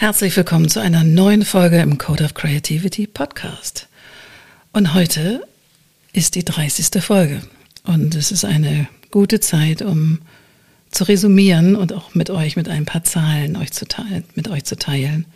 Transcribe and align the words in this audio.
Herzlich 0.00 0.34
willkommen 0.34 0.70
zu 0.70 0.80
einer 0.80 1.04
neuen 1.04 1.44
Folge 1.44 1.78
im 1.78 1.98
Code 1.98 2.24
of 2.24 2.32
Creativity 2.32 3.06
Podcast. 3.06 3.86
Und 4.72 4.94
heute 4.94 5.46
ist 6.14 6.36
die 6.36 6.42
30. 6.42 7.04
Folge. 7.04 7.42
Und 7.84 8.14
es 8.14 8.32
ist 8.32 8.46
eine 8.46 8.88
gute 9.10 9.40
Zeit, 9.40 9.82
um 9.82 10.20
zu 10.90 11.04
resümieren 11.04 11.76
und 11.76 11.92
auch 11.92 12.14
mit 12.14 12.30
euch 12.30 12.56
mit 12.56 12.66
ein 12.66 12.86
paar 12.86 13.04
Zahlen 13.04 13.58
euch 13.58 13.72
zu 13.72 13.86
teilen, 13.86 14.24
mit 14.34 14.48
euch 14.48 14.64
zu 14.64 14.78
teilen. 14.78 15.26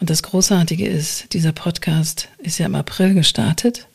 Und 0.00 0.08
das 0.08 0.22
Großartige 0.22 0.88
ist, 0.88 1.34
dieser 1.34 1.52
Podcast 1.52 2.30
ist 2.38 2.56
ja 2.56 2.64
im 2.64 2.76
April 2.76 3.12
gestartet, 3.12 3.88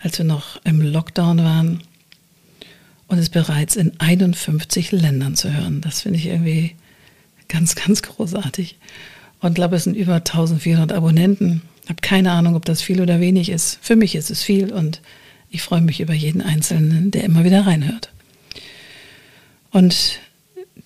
als 0.00 0.16
wir 0.18 0.24
noch 0.24 0.60
im 0.62 0.80
Lockdown 0.80 1.38
waren 1.38 1.82
und 3.08 3.18
ist 3.18 3.30
bereits 3.30 3.74
in 3.74 3.98
51 3.98 4.92
Ländern 4.92 5.34
zu 5.34 5.52
hören. 5.52 5.80
Das 5.80 6.02
finde 6.02 6.20
ich 6.20 6.26
irgendwie 6.26 6.76
Ganz, 7.52 7.74
ganz 7.74 8.00
großartig. 8.00 8.78
Und 9.40 9.54
glaube, 9.54 9.76
es 9.76 9.84
sind 9.84 9.94
über 9.94 10.14
1400 10.14 10.90
Abonnenten. 10.90 11.60
Habe 11.86 12.00
keine 12.00 12.32
Ahnung, 12.32 12.56
ob 12.56 12.64
das 12.64 12.80
viel 12.80 13.02
oder 13.02 13.20
wenig 13.20 13.50
ist. 13.50 13.78
Für 13.82 13.94
mich 13.94 14.14
ist 14.14 14.30
es 14.30 14.42
viel 14.42 14.72
und 14.72 15.02
ich 15.50 15.60
freue 15.60 15.82
mich 15.82 16.00
über 16.00 16.14
jeden 16.14 16.40
Einzelnen, 16.40 17.10
der 17.10 17.24
immer 17.24 17.44
wieder 17.44 17.66
reinhört. 17.66 18.10
Und 19.70 20.20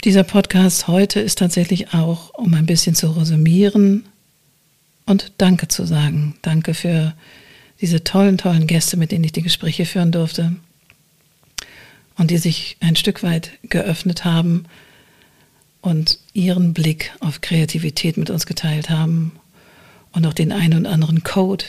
dieser 0.03 0.25
Podcast 0.25 0.89
heute 0.89 1.21
ist 1.21 1.39
tatsächlich 1.39 1.95
auch, 1.95 2.35
um 2.35 2.53
ein 2.55 2.67
bisschen 2.67 2.97
zu 2.97 3.13
resümieren 3.13 4.05
und 5.05 5.31
Danke 5.39 5.69
zu 5.69 5.85
sagen. 5.85 6.35
Danke 6.43 6.75
für 6.75 7.15
diese 7.81 8.03
tollen, 8.03 8.39
tollen 8.39 8.67
Gäste, 8.67 8.97
mit 8.97 9.13
denen 9.13 9.23
ich 9.23 9.33
die 9.33 9.43
Gespräche 9.43 9.87
führen 9.87 10.11
durfte 10.11 10.57
und 12.19 12.33
die 12.33 12.39
sich 12.39 12.77
ein 12.81 12.97
Stück 12.97 13.23
weit 13.23 13.53
geöffnet 13.63 14.25
haben 14.25 14.65
und 15.81 16.19
ihren 16.37 16.75
Blick 16.75 17.13
auf 17.21 17.41
Kreativität 17.41 18.17
mit 18.17 18.31
uns 18.31 18.47
geteilt 18.47 18.91
haben. 18.91 19.33
Und 20.13 20.27
auch 20.27 20.35
den 20.35 20.53
einen 20.53 20.79
und 20.81 20.87
anderen 20.87 21.23
Code 21.23 21.65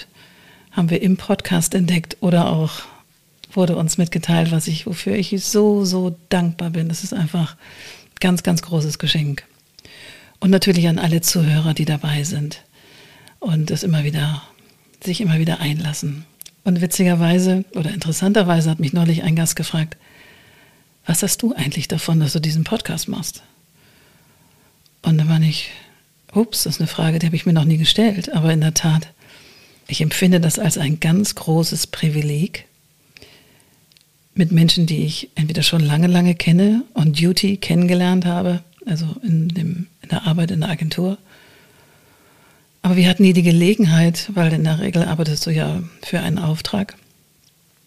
haben 0.71 0.89
wir 0.89 1.01
im 1.01 1.17
Podcast 1.17 1.73
entdeckt 1.73 2.17
oder 2.19 2.51
auch 2.51 2.81
wurde 3.51 3.77
uns 3.77 3.97
mitgeteilt, 3.97 4.51
was 4.51 4.67
ich, 4.67 4.85
wofür 4.85 5.15
ich 5.15 5.33
so, 5.43 5.85
so 5.85 6.15
dankbar 6.29 6.69
bin. 6.71 6.89
Das 6.89 7.03
ist 7.03 7.13
einfach 7.13 7.53
ein 7.55 8.19
ganz, 8.19 8.43
ganz 8.43 8.61
großes 8.61 8.99
Geschenk. 8.99 9.43
Und 10.39 10.51
natürlich 10.51 10.87
an 10.87 10.99
alle 10.99 11.21
Zuhörer, 11.21 11.73
die 11.73 11.85
dabei 11.85 12.23
sind 12.23 12.61
und 13.39 13.71
es 13.71 13.83
immer 13.83 14.03
wieder, 14.03 14.43
sich 15.03 15.21
immer 15.21 15.39
wieder 15.39 15.59
einlassen. 15.59 16.25
Und 16.63 16.81
witzigerweise 16.81 17.63
oder 17.73 17.91
interessanterweise 17.91 18.69
hat 18.69 18.79
mich 18.79 18.93
neulich 18.93 19.23
ein 19.23 19.35
Gast 19.35 19.55
gefragt, 19.55 19.97
was 21.05 21.23
hast 21.23 21.41
du 21.41 21.55
eigentlich 21.55 21.87
davon, 21.87 22.19
dass 22.19 22.33
du 22.33 22.41
diesen 22.41 22.65
Podcast 22.65 23.07
machst? 23.07 23.41
Und 25.07 25.17
dann 25.17 25.29
war 25.29 25.39
ich, 25.39 25.69
ups, 26.33 26.63
das 26.63 26.75
ist 26.75 26.81
eine 26.81 26.87
Frage, 26.87 27.17
die 27.17 27.25
habe 27.25 27.35
ich 27.37 27.45
mir 27.45 27.53
noch 27.53 27.63
nie 27.63 27.77
gestellt. 27.77 28.33
Aber 28.33 28.51
in 28.51 28.59
der 28.59 28.73
Tat, 28.73 29.07
ich 29.87 30.01
empfinde 30.01 30.41
das 30.41 30.59
als 30.59 30.77
ein 30.77 30.99
ganz 30.99 31.33
großes 31.35 31.87
Privileg, 31.87 32.65
mit 34.33 34.51
Menschen, 34.51 34.85
die 34.85 35.05
ich 35.05 35.29
entweder 35.35 35.63
schon 35.63 35.79
lange, 35.79 36.07
lange 36.07 36.35
kenne 36.35 36.83
und 36.93 37.19
Duty 37.21 37.55
kennengelernt 37.55 38.25
habe, 38.25 38.61
also 38.85 39.15
in, 39.23 39.47
dem, 39.47 39.87
in 40.01 40.09
der 40.09 40.27
Arbeit 40.27 40.51
in 40.51 40.59
der 40.59 40.69
Agentur. 40.69 41.17
Aber 42.81 42.97
wir 42.97 43.07
hatten 43.07 43.23
nie 43.23 43.33
die 43.33 43.43
Gelegenheit, 43.43 44.29
weil 44.33 44.51
in 44.51 44.65
der 44.65 44.79
Regel 44.79 45.05
arbeitest 45.05 45.45
du 45.45 45.51
ja 45.51 45.81
für 46.03 46.19
einen 46.19 46.37
Auftrag, 46.37 46.97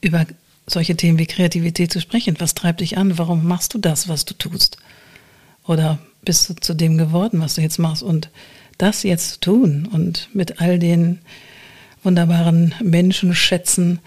über 0.00 0.26
solche 0.66 0.96
Themen 0.96 1.18
wie 1.18 1.26
Kreativität 1.26 1.92
zu 1.92 2.00
sprechen. 2.00 2.36
Was 2.38 2.54
treibt 2.54 2.80
dich 2.80 2.96
an? 2.96 3.18
Warum 3.18 3.46
machst 3.46 3.74
du 3.74 3.78
das, 3.78 4.08
was 4.08 4.24
du 4.24 4.32
tust? 4.32 4.78
Oder 5.66 5.98
bist 6.22 6.48
du 6.48 6.54
zu 6.54 6.74
dem 6.74 6.98
geworden, 6.98 7.40
was 7.40 7.54
du 7.54 7.60
jetzt 7.60 7.78
machst. 7.78 8.02
Und 8.02 8.30
das 8.78 9.02
jetzt 9.02 9.42
tun 9.42 9.88
und 9.90 10.28
mit 10.32 10.60
all 10.60 10.78
den 10.78 11.18
wunderbaren 12.02 12.74
Menschenschätzen 12.82 13.98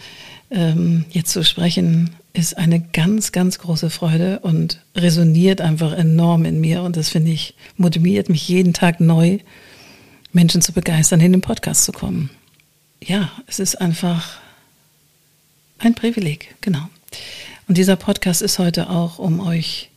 ähm, 0.50 1.06
jetzt 1.12 1.31
zu 1.31 1.44
sprechen, 1.44 2.12
ist 2.34 2.57
eine 2.57 2.79
ganz, 2.79 3.31
ganz 3.31 3.59
große 3.59 3.91
Freude 3.91 4.40
und 4.40 4.79
resoniert 4.96 5.62
einfach 5.62 5.94
enorm 5.94 6.46
in 6.46 6.59
mir. 6.59 6.81
Und 6.81 6.97
das 6.97 7.09
finde 7.09 7.31
ich, 7.31 7.53
motiviert 7.78 8.29
mich 8.29 8.47
jeden 8.47 8.73
Tag 8.73 9.00
neu, 9.00 9.38
Menschen 10.31 10.62
zu 10.62 10.73
begeistern, 10.73 11.22
in 11.22 11.31
den 11.31 11.41
Podcast 11.41 11.85
zu 11.85 11.91
kommen. 11.91 12.31
Ja, 13.03 13.31
es 13.46 13.59
ist 13.59 13.79
einfach 13.79 14.40
ein 15.78 15.94
Privileg, 15.94 16.56
genau. 16.62 16.90
Und 17.68 17.78
dieser 17.78 17.96
Podcast 17.96 18.41
ist 18.41 18.57
heute 18.57 18.90
auch, 18.90 19.19
um 19.19 19.40
euch 19.40 19.90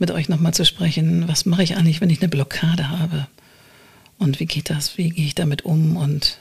mit 0.00 0.10
euch 0.10 0.28
nochmal 0.28 0.54
zu 0.54 0.64
sprechen, 0.64 1.28
was 1.28 1.46
mache 1.46 1.62
ich 1.62 1.76
eigentlich, 1.76 2.00
wenn 2.00 2.10
ich 2.10 2.20
eine 2.20 2.28
Blockade 2.28 2.88
habe? 2.88 3.28
Und 4.18 4.40
wie 4.40 4.46
geht 4.46 4.70
das? 4.70 4.98
Wie 4.98 5.10
gehe 5.10 5.26
ich 5.26 5.34
damit 5.34 5.64
um? 5.64 5.96
Und 5.96 6.38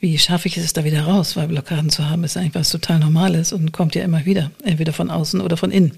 wie 0.00 0.18
schaffe 0.18 0.48
ich 0.48 0.56
es 0.56 0.72
da 0.72 0.84
wieder 0.84 1.04
raus? 1.04 1.36
Weil 1.36 1.48
Blockaden 1.48 1.90
zu 1.90 2.08
haben 2.08 2.24
ist 2.24 2.36
eigentlich 2.36 2.54
was 2.54 2.70
total 2.70 3.00
Normales 3.00 3.52
und 3.52 3.72
kommt 3.72 3.94
ja 3.94 4.02
immer 4.02 4.24
wieder, 4.24 4.50
entweder 4.62 4.92
von 4.92 5.10
außen 5.10 5.40
oder 5.40 5.56
von 5.56 5.70
innen. 5.70 5.92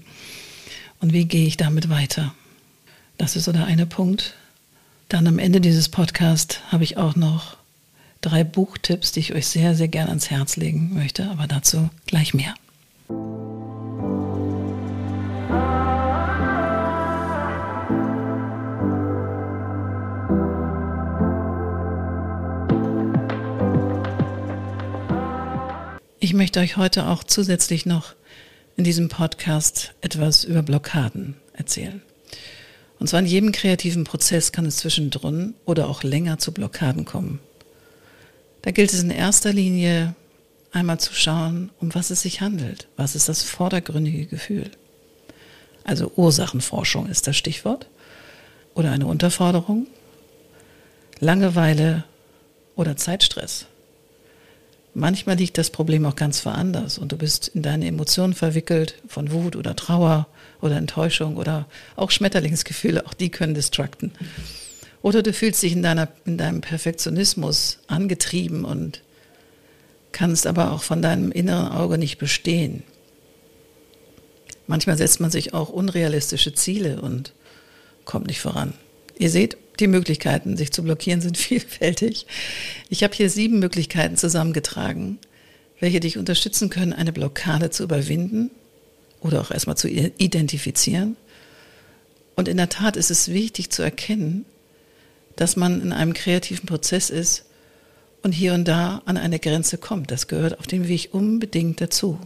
Und 0.99 1.13
wie 1.13 1.25
gehe 1.25 1.45
ich 1.45 1.57
damit 1.57 1.89
weiter? 1.89 2.33
Das 3.17 3.35
ist 3.35 3.45
so 3.45 3.51
der 3.51 3.65
eine 3.65 3.85
Punkt. 3.85 4.33
Dann 5.09 5.27
am 5.27 5.39
Ende 5.39 5.61
dieses 5.61 5.89
Podcasts 5.89 6.59
habe 6.71 6.83
ich 6.83 6.97
auch 6.97 7.15
noch 7.15 7.57
drei 8.21 8.43
Buchtipps, 8.43 9.11
die 9.11 9.19
ich 9.19 9.33
euch 9.33 9.47
sehr, 9.47 9.75
sehr 9.75 9.87
gern 9.87 10.09
ans 10.09 10.29
Herz 10.29 10.57
legen 10.57 10.93
möchte, 10.93 11.29
aber 11.29 11.47
dazu 11.47 11.89
gleich 12.07 12.33
mehr. 12.33 12.55
Ich 26.27 26.33
möchte 26.33 26.59
euch 26.59 26.75
heute 26.75 27.07
auch 27.07 27.23
zusätzlich 27.23 27.85
noch 27.85 28.13
in 28.75 28.83
diesem 28.83 29.07
Podcast 29.07 29.93
etwas 30.01 30.43
über 30.43 30.61
Blockaden 30.61 31.35
erzählen. 31.53 32.01
Und 32.99 33.07
zwar 33.07 33.21
in 33.21 33.25
jedem 33.25 33.53
kreativen 33.53 34.03
Prozess 34.03 34.51
kann 34.51 34.65
es 34.65 34.75
zwischendrin 34.75 35.53
oder 35.63 35.87
auch 35.87 36.03
länger 36.03 36.37
zu 36.37 36.51
Blockaden 36.51 37.05
kommen. 37.05 37.39
Da 38.61 38.71
gilt 38.71 38.91
es 38.91 39.01
in 39.01 39.09
erster 39.09 39.53
Linie 39.53 40.15
einmal 40.73 40.99
zu 40.99 41.13
schauen, 41.13 41.69
um 41.79 41.95
was 41.95 42.09
es 42.09 42.23
sich 42.23 42.41
handelt. 42.41 42.89
Was 42.97 43.15
ist 43.15 43.29
das 43.29 43.43
vordergründige 43.43 44.25
Gefühl? 44.25 44.69
Also 45.85 46.11
Ursachenforschung 46.17 47.07
ist 47.07 47.25
das 47.27 47.37
Stichwort. 47.37 47.87
Oder 48.73 48.91
eine 48.91 49.07
Unterforderung, 49.07 49.87
Langeweile 51.21 52.03
oder 52.75 52.97
Zeitstress. 52.97 53.67
Manchmal 54.99 55.35
liegt 55.35 55.59
das 55.59 55.69
Problem 55.69 56.07
auch 56.07 56.15
ganz 56.15 56.43
woanders 56.43 56.97
und 56.97 57.11
du 57.11 57.17
bist 57.17 57.49
in 57.49 57.61
deine 57.61 57.85
Emotionen 57.85 58.33
verwickelt 58.33 58.95
von 59.07 59.31
Wut 59.31 59.55
oder 59.55 59.75
Trauer 59.75 60.25
oder 60.59 60.77
Enttäuschung 60.77 61.37
oder 61.37 61.67
auch 61.95 62.09
Schmetterlingsgefühle, 62.09 63.05
auch 63.05 63.13
die 63.13 63.29
können 63.29 63.53
destrukten. 63.53 64.11
Oder 65.03 65.21
du 65.21 65.33
fühlst 65.33 65.61
dich 65.61 65.73
in, 65.73 65.83
deiner, 65.83 66.07
in 66.25 66.39
deinem 66.39 66.61
Perfektionismus 66.61 67.77
angetrieben 67.85 68.65
und 68.65 69.03
kannst 70.13 70.47
aber 70.47 70.71
auch 70.71 70.81
von 70.81 71.03
deinem 71.03 71.31
inneren 71.31 71.73
Auge 71.73 71.99
nicht 71.99 72.17
bestehen. 72.17 72.81
Manchmal 74.65 74.97
setzt 74.97 75.19
man 75.19 75.29
sich 75.29 75.53
auch 75.53 75.69
unrealistische 75.69 76.55
Ziele 76.55 77.01
und 77.01 77.33
kommt 78.03 78.25
nicht 78.25 78.41
voran. 78.41 78.73
Ihr 79.19 79.29
seht, 79.29 79.57
die 79.79 79.87
Möglichkeiten, 79.87 80.57
sich 80.57 80.71
zu 80.71 80.83
blockieren, 80.83 81.21
sind 81.21 81.37
vielfältig. 81.37 82.25
Ich 82.89 83.03
habe 83.03 83.15
hier 83.15 83.29
sieben 83.29 83.59
Möglichkeiten 83.59 84.17
zusammengetragen, 84.17 85.19
welche 85.79 85.99
dich 85.99 86.17
unterstützen 86.17 86.69
können, 86.69 86.93
eine 86.93 87.13
Blockade 87.13 87.69
zu 87.69 87.83
überwinden 87.83 88.51
oder 89.21 89.41
auch 89.41 89.51
erstmal 89.51 89.77
zu 89.77 89.87
identifizieren. 89.89 91.15
Und 92.35 92.47
in 92.47 92.57
der 92.57 92.69
Tat 92.69 92.97
ist 92.97 93.11
es 93.11 93.29
wichtig 93.29 93.71
zu 93.71 93.81
erkennen, 93.81 94.45
dass 95.35 95.55
man 95.55 95.81
in 95.81 95.91
einem 95.91 96.13
kreativen 96.13 96.65
Prozess 96.65 97.09
ist 97.09 97.45
und 98.23 98.31
hier 98.31 98.53
und 98.53 98.67
da 98.67 99.01
an 99.05 99.17
eine 99.17 99.39
Grenze 99.39 99.77
kommt. 99.77 100.11
Das 100.11 100.27
gehört 100.27 100.59
auf 100.59 100.67
dem 100.67 100.87
Weg 100.87 101.09
unbedingt 101.13 101.79
dazu, 101.81 102.19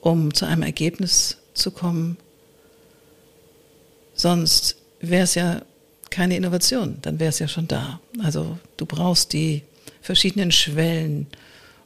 um 0.00 0.32
zu 0.32 0.46
einem 0.46 0.62
Ergebnis 0.62 1.38
zu 1.54 1.70
kommen. 1.70 2.16
Sonst 4.14 4.76
wäre 5.00 5.24
es 5.24 5.34
ja 5.34 5.62
keine 6.10 6.36
Innovation, 6.36 6.98
dann 7.02 7.18
wäre 7.20 7.30
es 7.30 7.38
ja 7.38 7.48
schon 7.48 7.68
da. 7.68 8.00
Also 8.22 8.58
du 8.76 8.86
brauchst 8.86 9.32
die 9.32 9.62
verschiedenen 10.02 10.52
Schwellen, 10.52 11.26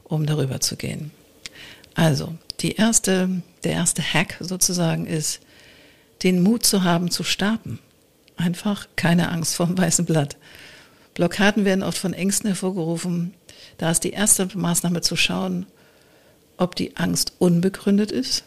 um 0.04 0.26
darüber 0.26 0.60
zu 0.60 0.76
gehen. 0.76 1.10
Also, 1.94 2.34
die 2.60 2.72
erste, 2.72 3.42
der 3.62 3.72
erste 3.72 4.02
Hack 4.02 4.36
sozusagen 4.40 5.06
ist, 5.06 5.40
den 6.22 6.42
Mut 6.42 6.64
zu 6.64 6.82
haben, 6.82 7.10
zu 7.10 7.22
starten. 7.22 7.78
Einfach 8.36 8.88
keine 8.96 9.30
Angst 9.30 9.54
vor 9.54 9.66
dem 9.66 9.78
weißen 9.78 10.04
Blatt. 10.04 10.36
Blockaden 11.14 11.64
werden 11.64 11.84
oft 11.84 11.98
von 11.98 12.14
Ängsten 12.14 12.48
hervorgerufen. 12.48 13.34
Da 13.78 13.90
ist 13.90 14.04
die 14.04 14.10
erste 14.10 14.48
Maßnahme 14.54 15.00
zu 15.00 15.16
schauen, 15.16 15.66
ob 16.56 16.74
die 16.74 16.96
Angst 16.96 17.34
unbegründet 17.38 18.10
ist 18.10 18.44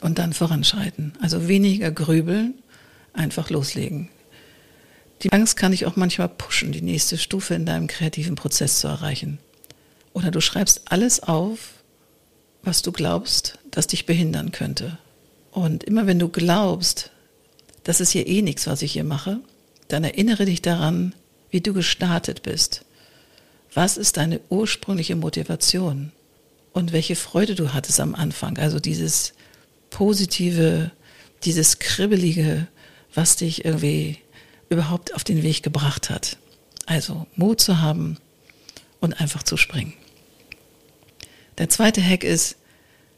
und 0.00 0.18
dann 0.18 0.32
voranschreiten. 0.32 1.12
Also 1.20 1.48
weniger 1.48 1.90
grübeln, 1.90 2.54
einfach 3.12 3.50
loslegen. 3.50 4.08
Die 5.22 5.32
Angst 5.32 5.56
kann 5.56 5.72
dich 5.72 5.86
auch 5.86 5.96
manchmal 5.96 6.28
pushen, 6.28 6.72
die 6.72 6.80
nächste 6.80 7.18
Stufe 7.18 7.54
in 7.54 7.66
deinem 7.66 7.86
kreativen 7.86 8.36
Prozess 8.36 8.80
zu 8.80 8.88
erreichen. 8.88 9.38
Oder 10.12 10.30
du 10.30 10.40
schreibst 10.40 10.82
alles 10.86 11.22
auf, 11.22 11.72
was 12.62 12.82
du 12.82 12.92
glaubst, 12.92 13.58
das 13.70 13.86
dich 13.86 14.06
behindern 14.06 14.50
könnte. 14.50 14.98
Und 15.50 15.84
immer 15.84 16.06
wenn 16.06 16.18
du 16.18 16.28
glaubst, 16.28 17.10
das 17.84 18.00
ist 18.00 18.10
hier 18.10 18.26
eh 18.26 18.42
nichts, 18.42 18.66
was 18.66 18.82
ich 18.82 18.92
hier 18.92 19.04
mache, 19.04 19.40
dann 19.88 20.04
erinnere 20.04 20.44
dich 20.44 20.62
daran, 20.62 21.14
wie 21.50 21.60
du 21.60 21.72
gestartet 21.74 22.42
bist. 22.42 22.84
Was 23.74 23.96
ist 23.96 24.16
deine 24.16 24.40
ursprüngliche 24.48 25.16
Motivation? 25.16 26.12
Und 26.72 26.92
welche 26.92 27.16
Freude 27.16 27.54
du 27.54 27.74
hattest 27.74 28.00
am 28.00 28.14
Anfang? 28.14 28.58
Also 28.58 28.78
dieses 28.78 29.32
positive, 29.90 30.92
dieses 31.44 31.78
kribbelige, 31.78 32.68
was 33.14 33.36
dich 33.36 33.64
irgendwie 33.64 34.18
überhaupt 34.70 35.14
auf 35.14 35.24
den 35.24 35.42
Weg 35.42 35.62
gebracht 35.62 36.08
hat. 36.08 36.38
Also 36.86 37.26
Mut 37.36 37.60
zu 37.60 37.80
haben 37.80 38.16
und 39.00 39.20
einfach 39.20 39.42
zu 39.42 39.56
springen. 39.56 39.92
Der 41.58 41.68
zweite 41.68 42.02
Hack 42.02 42.24
ist, 42.24 42.56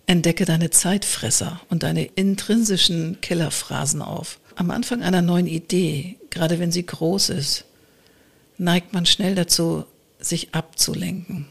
entdecke 0.07 0.45
deine 0.45 0.71
Zeitfresser 0.71 1.61
und 1.71 1.85
deine 1.85 2.05
intrinsischen 2.05 3.21
Killerphrasen 3.21 4.03
auf. 4.03 4.41
Am 4.57 4.71
Anfang 4.71 5.03
einer 5.03 5.23
neuen 5.23 5.47
Idee, 5.47 6.17
gerade 6.31 6.59
wenn 6.59 6.73
sie 6.73 6.85
groß 6.85 7.29
ist, 7.31 7.65
neigt 8.59 8.93
man 8.93 9.07
schnell 9.07 9.35
dazu, 9.35 9.85
sich 10.19 10.55
abzulenken. 10.55 11.47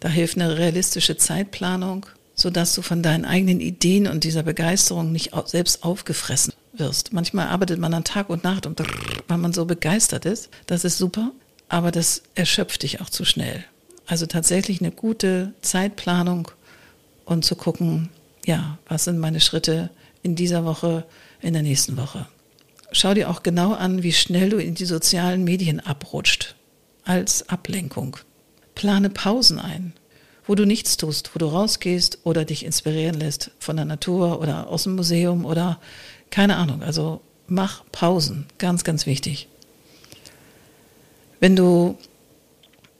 Da 0.00 0.08
hilft 0.08 0.36
eine 0.36 0.56
realistische 0.56 1.16
Zeitplanung, 1.16 2.06
sodass 2.34 2.74
du 2.74 2.82
von 2.82 3.02
deinen 3.02 3.24
eigenen 3.24 3.60
Ideen 3.60 4.06
und 4.06 4.24
dieser 4.24 4.44
Begeisterung 4.44 5.10
nicht 5.10 5.32
selbst 5.46 5.82
aufgefressen 5.82 6.52
wirst. 6.78 7.12
Manchmal 7.12 7.48
arbeitet 7.48 7.78
man 7.78 7.94
an 7.94 8.04
Tag 8.04 8.30
und 8.30 8.44
Nacht, 8.44 8.66
und 8.66 8.82
weil 9.28 9.38
man 9.38 9.52
so 9.52 9.64
begeistert 9.64 10.24
ist. 10.24 10.50
Das 10.66 10.84
ist 10.84 10.98
super, 10.98 11.32
aber 11.68 11.90
das 11.90 12.22
erschöpft 12.34 12.82
dich 12.82 13.00
auch 13.00 13.10
zu 13.10 13.24
schnell. 13.24 13.64
Also 14.06 14.26
tatsächlich 14.26 14.80
eine 14.80 14.90
gute 14.90 15.52
Zeitplanung 15.60 16.50
und 17.24 17.44
zu 17.44 17.56
gucken, 17.56 18.08
ja, 18.46 18.78
was 18.88 19.04
sind 19.04 19.18
meine 19.18 19.40
Schritte 19.40 19.90
in 20.22 20.34
dieser 20.34 20.64
Woche, 20.64 21.04
in 21.40 21.52
der 21.52 21.62
nächsten 21.62 21.96
Woche. 21.96 22.26
Schau 22.90 23.12
dir 23.12 23.28
auch 23.28 23.42
genau 23.42 23.74
an, 23.74 24.02
wie 24.02 24.12
schnell 24.12 24.48
du 24.48 24.56
in 24.56 24.74
die 24.74 24.86
sozialen 24.86 25.44
Medien 25.44 25.80
abrutscht 25.80 26.54
als 27.04 27.48
Ablenkung. 27.48 28.16
Plane 28.74 29.10
Pausen 29.10 29.58
ein, 29.58 29.92
wo 30.46 30.54
du 30.54 30.64
nichts 30.64 30.96
tust, 30.96 31.34
wo 31.34 31.38
du 31.38 31.46
rausgehst 31.46 32.20
oder 32.24 32.46
dich 32.46 32.64
inspirieren 32.64 33.14
lässt 33.14 33.50
von 33.58 33.76
der 33.76 33.84
Natur 33.84 34.40
oder 34.40 34.68
aus 34.68 34.84
dem 34.84 34.96
Museum 34.96 35.44
oder 35.44 35.80
keine 36.30 36.56
Ahnung. 36.56 36.82
Also 36.82 37.20
mach 37.46 37.82
Pausen, 37.92 38.46
ganz, 38.58 38.84
ganz 38.84 39.06
wichtig. 39.06 39.48
Wenn 41.40 41.56
du 41.56 41.96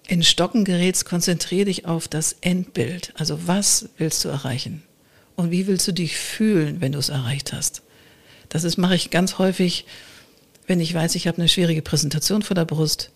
in 0.07 0.23
Stocken 0.23 0.65
gerätst, 0.65 1.05
konzentriere 1.05 1.67
dich 1.67 1.87
auf 1.87 2.09
das 2.09 2.37
Endbild. 2.41 3.13
Also 3.17 3.47
was 3.47 3.91
willst 3.99 4.25
du 4.25 4.29
erreichen? 4.29 4.83
Und 5.37 5.51
wie 5.51 5.67
willst 5.67 5.87
du 5.87 5.93
dich 5.93 6.17
fühlen, 6.17 6.81
wenn 6.81 6.93
du 6.93 6.99
es 6.99 7.11
erreicht 7.11 7.53
hast? 7.53 7.83
Das 8.49 8.65
ist, 8.65 8.79
mache 8.79 8.95
ich 8.95 9.11
ganz 9.11 9.39
häufig, 9.39 9.85
wenn 10.67 10.81
ich 10.81 10.93
weiß, 10.95 11.15
ich 11.15 11.29
habe 11.29 11.39
eine 11.39 11.49
schwierige 11.49 11.83
Präsentation 11.83 12.43
vor 12.43 12.55
der 12.55 12.65
Brust, 12.65 13.11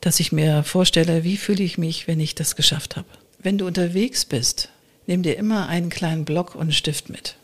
dass 0.00 0.20
ich 0.20 0.32
mir 0.32 0.62
vorstelle, 0.64 1.24
wie 1.24 1.36
fühle 1.36 1.62
ich 1.62 1.78
mich, 1.78 2.08
wenn 2.08 2.20
ich 2.20 2.34
das 2.34 2.56
geschafft 2.56 2.96
habe. 2.96 3.08
Wenn 3.38 3.58
du 3.58 3.66
unterwegs 3.66 4.24
bist, 4.24 4.70
nimm 5.06 5.22
dir 5.22 5.36
immer 5.36 5.68
einen 5.68 5.90
kleinen 5.90 6.24
Block 6.24 6.54
und 6.54 6.62
einen 6.62 6.72
Stift 6.72 7.10
mit, 7.10 7.36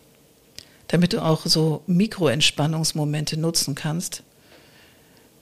damit 0.90 1.12
du 1.12 1.22
auch 1.22 1.46
so 1.46 1.84
Mikroentspannungsmomente 1.86 3.38
nutzen 3.38 3.76
kannst, 3.76 4.24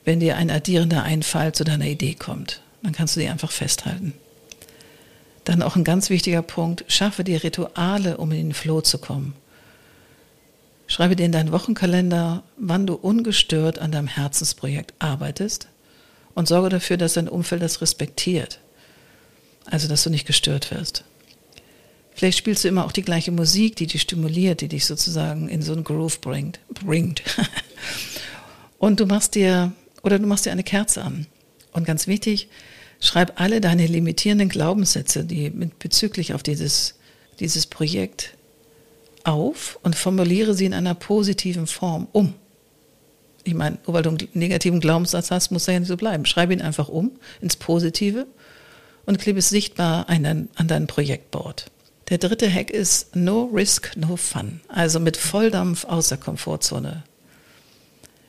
wenn 0.04 0.20
dir 0.20 0.36
ein 0.36 0.50
addierender 0.50 1.04
Einfall 1.04 1.54
zu 1.54 1.64
deiner 1.64 1.86
Idee 1.86 2.14
kommt. 2.14 2.60
Dann 2.82 2.92
kannst 2.92 3.16
du 3.16 3.20
die 3.20 3.28
einfach 3.28 3.50
festhalten. 3.50 4.12
Dann 5.44 5.62
auch 5.62 5.74
ein 5.74 5.84
ganz 5.84 6.10
wichtiger 6.10 6.42
Punkt, 6.42 6.84
schaffe 6.88 7.24
dir 7.24 7.42
Rituale, 7.42 8.18
um 8.18 8.30
in 8.32 8.48
den 8.48 8.54
Flow 8.54 8.82
zu 8.82 8.98
kommen. 8.98 9.32
Schreibe 10.86 11.16
dir 11.16 11.24
in 11.24 11.32
deinen 11.32 11.52
Wochenkalender, 11.52 12.42
wann 12.58 12.86
du 12.86 12.94
ungestört 12.94 13.78
an 13.78 13.90
deinem 13.90 14.06
Herzensprojekt 14.06 14.92
arbeitest 14.98 15.68
und 16.34 16.46
sorge 16.46 16.68
dafür, 16.68 16.98
dass 16.98 17.14
dein 17.14 17.28
Umfeld 17.28 17.62
das 17.62 17.80
respektiert. 17.80 18.60
Also, 19.64 19.88
dass 19.88 20.02
du 20.02 20.10
nicht 20.10 20.26
gestört 20.26 20.70
wirst. 20.70 21.04
Vielleicht 22.18 22.38
spielst 22.38 22.64
du 22.64 22.68
immer 22.68 22.84
auch 22.84 22.90
die 22.90 23.02
gleiche 23.02 23.30
Musik, 23.30 23.76
die 23.76 23.86
dich 23.86 24.02
stimuliert, 24.02 24.60
die 24.60 24.66
dich 24.66 24.86
sozusagen 24.86 25.48
in 25.48 25.62
so 25.62 25.72
einen 25.72 25.84
Groove 25.84 26.20
bringt. 26.20 26.58
bringt. 26.68 27.22
und 28.78 28.98
du 28.98 29.06
machst 29.06 29.36
dir, 29.36 29.70
oder 30.02 30.18
du 30.18 30.26
machst 30.26 30.44
dir 30.44 30.50
eine 30.50 30.64
Kerze 30.64 31.04
an. 31.04 31.28
Und 31.70 31.86
ganz 31.86 32.08
wichtig, 32.08 32.48
schreib 32.98 33.40
alle 33.40 33.60
deine 33.60 33.86
limitierenden 33.86 34.48
Glaubenssätze, 34.48 35.24
die 35.24 35.50
mit 35.50 35.78
bezüglich 35.78 36.34
auf 36.34 36.42
dieses, 36.42 36.96
dieses 37.38 37.66
Projekt 37.66 38.36
auf 39.22 39.78
und 39.84 39.94
formuliere 39.94 40.54
sie 40.54 40.64
in 40.64 40.74
einer 40.74 40.96
positiven 40.96 41.68
Form 41.68 42.08
um. 42.10 42.34
Ich 43.44 43.54
meine, 43.54 43.78
nur 43.86 43.94
weil 43.94 44.02
du 44.02 44.08
einen 44.08 44.28
negativen 44.34 44.80
Glaubenssatz 44.80 45.30
hast, 45.30 45.52
muss 45.52 45.68
er 45.68 45.74
ja 45.74 45.80
nicht 45.80 45.88
so 45.88 45.96
bleiben. 45.96 46.26
Schreibe 46.26 46.52
ihn 46.52 46.62
einfach 46.62 46.88
um 46.88 47.12
ins 47.40 47.54
Positive 47.54 48.26
und 49.06 49.20
klebe 49.20 49.38
es 49.38 49.50
sichtbar 49.50 50.08
an 50.08 50.24
dein, 50.24 50.48
an 50.56 50.66
dein 50.66 50.88
Projektboard. 50.88 51.70
Der 52.08 52.18
dritte 52.18 52.50
Hack 52.50 52.70
ist 52.70 53.14
No 53.16 53.50
Risk, 53.52 53.94
No 53.96 54.16
Fun. 54.16 54.60
Also 54.68 54.98
mit 54.98 55.18
Volldampf 55.18 55.84
aus 55.84 56.08
der 56.08 56.16
Komfortzone. 56.16 57.04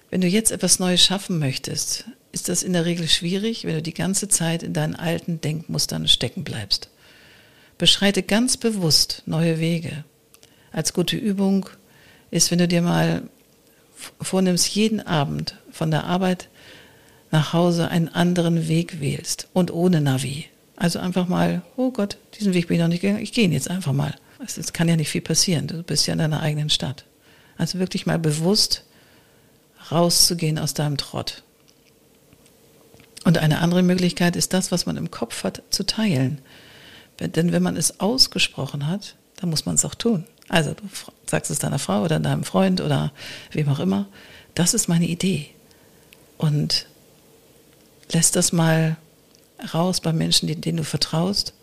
Wenn 0.09 0.21
du 0.21 0.27
jetzt 0.27 0.51
etwas 0.51 0.79
Neues 0.79 1.01
schaffen 1.01 1.39
möchtest, 1.39 2.05
ist 2.31 2.49
das 2.49 2.61
in 2.61 2.73
der 2.73 2.85
Regel 2.85 3.07
schwierig, 3.07 3.63
wenn 3.63 3.75
du 3.75 3.81
die 3.81 3.93
ganze 3.93 4.27
Zeit 4.27 4.63
in 4.63 4.73
deinen 4.73 4.95
alten 4.95 5.39
Denkmustern 5.39 6.07
stecken 6.07 6.43
bleibst. 6.43 6.89
Beschreite 7.77 8.21
ganz 8.21 8.57
bewusst 8.57 9.23
neue 9.25 9.59
Wege 9.59 10.03
als 10.71 10.93
gute 10.93 11.15
Übung 11.15 11.69
ist, 12.31 12.51
wenn 12.51 12.59
du 12.59 12.67
dir 12.67 12.81
mal 12.81 13.23
vornimmst, 14.21 14.67
jeden 14.75 14.99
Abend 14.99 15.55
von 15.71 15.89
der 15.89 16.03
Arbeit 16.03 16.49
nach 17.31 17.53
Hause 17.53 17.87
einen 17.87 18.09
anderen 18.09 18.67
Weg 18.67 18.99
wählst 18.99 19.47
und 19.53 19.71
ohne 19.71 20.01
Navi. 20.01 20.47
Also 20.79 20.99
einfach 20.99 21.27
mal, 21.27 21.61
oh 21.75 21.91
Gott, 21.91 22.17
diesen 22.39 22.53
Weg 22.53 22.67
bin 22.67 22.77
ich 22.77 22.81
noch 22.81 22.87
nicht 22.87 23.01
gegangen, 23.01 23.21
ich 23.21 23.33
gehe 23.33 23.49
jetzt 23.49 23.69
einfach 23.69 23.91
mal. 23.91 24.15
Es 24.39 24.71
kann 24.71 24.87
ja 24.87 24.95
nicht 24.95 25.09
viel 25.09 25.19
passieren, 25.21 25.67
du 25.67 25.83
bist 25.83 26.07
ja 26.07 26.13
in 26.13 26.19
deiner 26.19 26.39
eigenen 26.39 26.69
Stadt. 26.69 27.03
Also 27.57 27.79
wirklich 27.79 28.05
mal 28.05 28.17
bewusst 28.17 28.85
rauszugehen 29.91 30.57
aus 30.57 30.73
deinem 30.73 30.95
Trott. 30.95 31.43
Und 33.25 33.37
eine 33.37 33.59
andere 33.59 33.83
Möglichkeit 33.83 34.37
ist 34.37 34.53
das, 34.53 34.71
was 34.71 34.85
man 34.85 34.95
im 34.95 35.11
Kopf 35.11 35.43
hat, 35.43 35.61
zu 35.69 35.85
teilen. 35.85 36.39
Denn 37.19 37.51
wenn 37.51 37.61
man 37.61 37.75
es 37.75 37.99
ausgesprochen 37.99 38.87
hat, 38.87 39.15
dann 39.35 39.49
muss 39.49 39.65
man 39.65 39.75
es 39.75 39.83
auch 39.83 39.95
tun. 39.95 40.23
Also 40.47 40.73
du 40.73 40.83
sagst 41.25 41.51
es 41.51 41.59
deiner 41.59 41.77
Frau 41.77 42.03
oder 42.03 42.21
deinem 42.21 42.45
Freund 42.45 42.79
oder 42.79 43.11
wem 43.51 43.67
auch 43.67 43.81
immer, 43.81 44.07
das 44.55 44.73
ist 44.73 44.87
meine 44.87 45.07
Idee. 45.07 45.49
Und 46.37 46.85
lässt 48.13 48.37
das 48.37 48.53
mal 48.53 48.95
raus 49.73 49.99
bei 50.01 50.13
Menschen, 50.13 50.47
denen 50.61 50.77
du 50.77 50.83
vertraust 50.83 51.53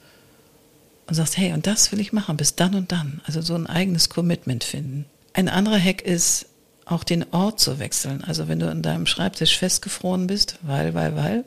und 1.06 1.14
sagst, 1.14 1.36
hey, 1.36 1.52
und 1.52 1.66
das 1.66 1.92
will 1.92 2.00
ich 2.00 2.12
machen, 2.12 2.36
bis 2.36 2.56
dann 2.56 2.74
und 2.74 2.92
dann. 2.92 3.20
Also 3.26 3.40
so 3.40 3.54
ein 3.54 3.66
eigenes 3.66 4.08
Commitment 4.08 4.64
finden. 4.64 5.06
Ein 5.32 5.48
anderer 5.48 5.78
Hack 5.78 6.02
ist, 6.02 6.46
auch 6.84 7.04
den 7.04 7.24
Ort 7.32 7.60
zu 7.60 7.78
wechseln. 7.78 8.22
Also 8.24 8.48
wenn 8.48 8.60
du 8.60 8.70
an 8.70 8.82
deinem 8.82 9.06
Schreibtisch 9.06 9.58
festgefroren 9.58 10.26
bist, 10.26 10.58
weil, 10.62 10.94
weil, 10.94 11.16
weil, 11.16 11.44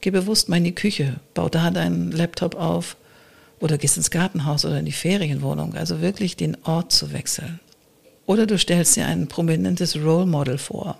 geh 0.00 0.10
bewusst 0.10 0.48
mal 0.48 0.56
in 0.56 0.64
die 0.64 0.74
Küche, 0.74 1.16
bau 1.34 1.48
da 1.48 1.70
deinen 1.70 2.10
Laptop 2.10 2.56
auf 2.56 2.96
oder 3.60 3.78
gehst 3.78 3.96
ins 3.96 4.10
Gartenhaus 4.10 4.64
oder 4.64 4.78
in 4.78 4.86
die 4.86 4.92
Ferienwohnung. 4.92 5.74
Also 5.74 6.00
wirklich 6.00 6.36
den 6.36 6.56
Ort 6.64 6.92
zu 6.92 7.12
wechseln. 7.12 7.60
Oder 8.26 8.46
du 8.46 8.58
stellst 8.58 8.96
dir 8.96 9.06
ein 9.06 9.28
prominentes 9.28 9.96
Role 9.96 10.26
Model 10.26 10.58
vor, 10.58 10.98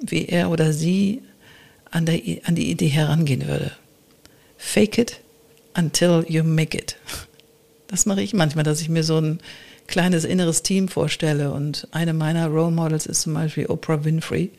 wie 0.00 0.26
er 0.26 0.50
oder 0.50 0.72
sie 0.72 1.22
an, 1.90 2.06
der, 2.06 2.20
an 2.44 2.54
die 2.54 2.70
Idee 2.70 2.88
herangehen 2.88 3.46
würde. 3.46 3.72
Fake 4.58 4.98
it 4.98 5.20
until 5.76 6.24
you 6.28 6.44
make 6.44 6.76
it. 6.76 6.96
Das 7.86 8.04
mache 8.04 8.20
ich 8.20 8.34
manchmal, 8.34 8.64
dass 8.64 8.82
ich 8.82 8.90
mir 8.90 9.02
so 9.02 9.18
ein 9.18 9.40
kleines 9.86 10.24
inneres 10.24 10.62
Team 10.62 10.88
vorstelle 10.88 11.52
und 11.52 11.88
eine 11.92 12.12
meiner 12.12 12.48
Role 12.48 12.70
Models 12.70 13.06
ist 13.06 13.22
zum 13.22 13.32
Beispiel 13.34 13.66
Oprah 13.66 14.04
Winfrey. 14.04 14.50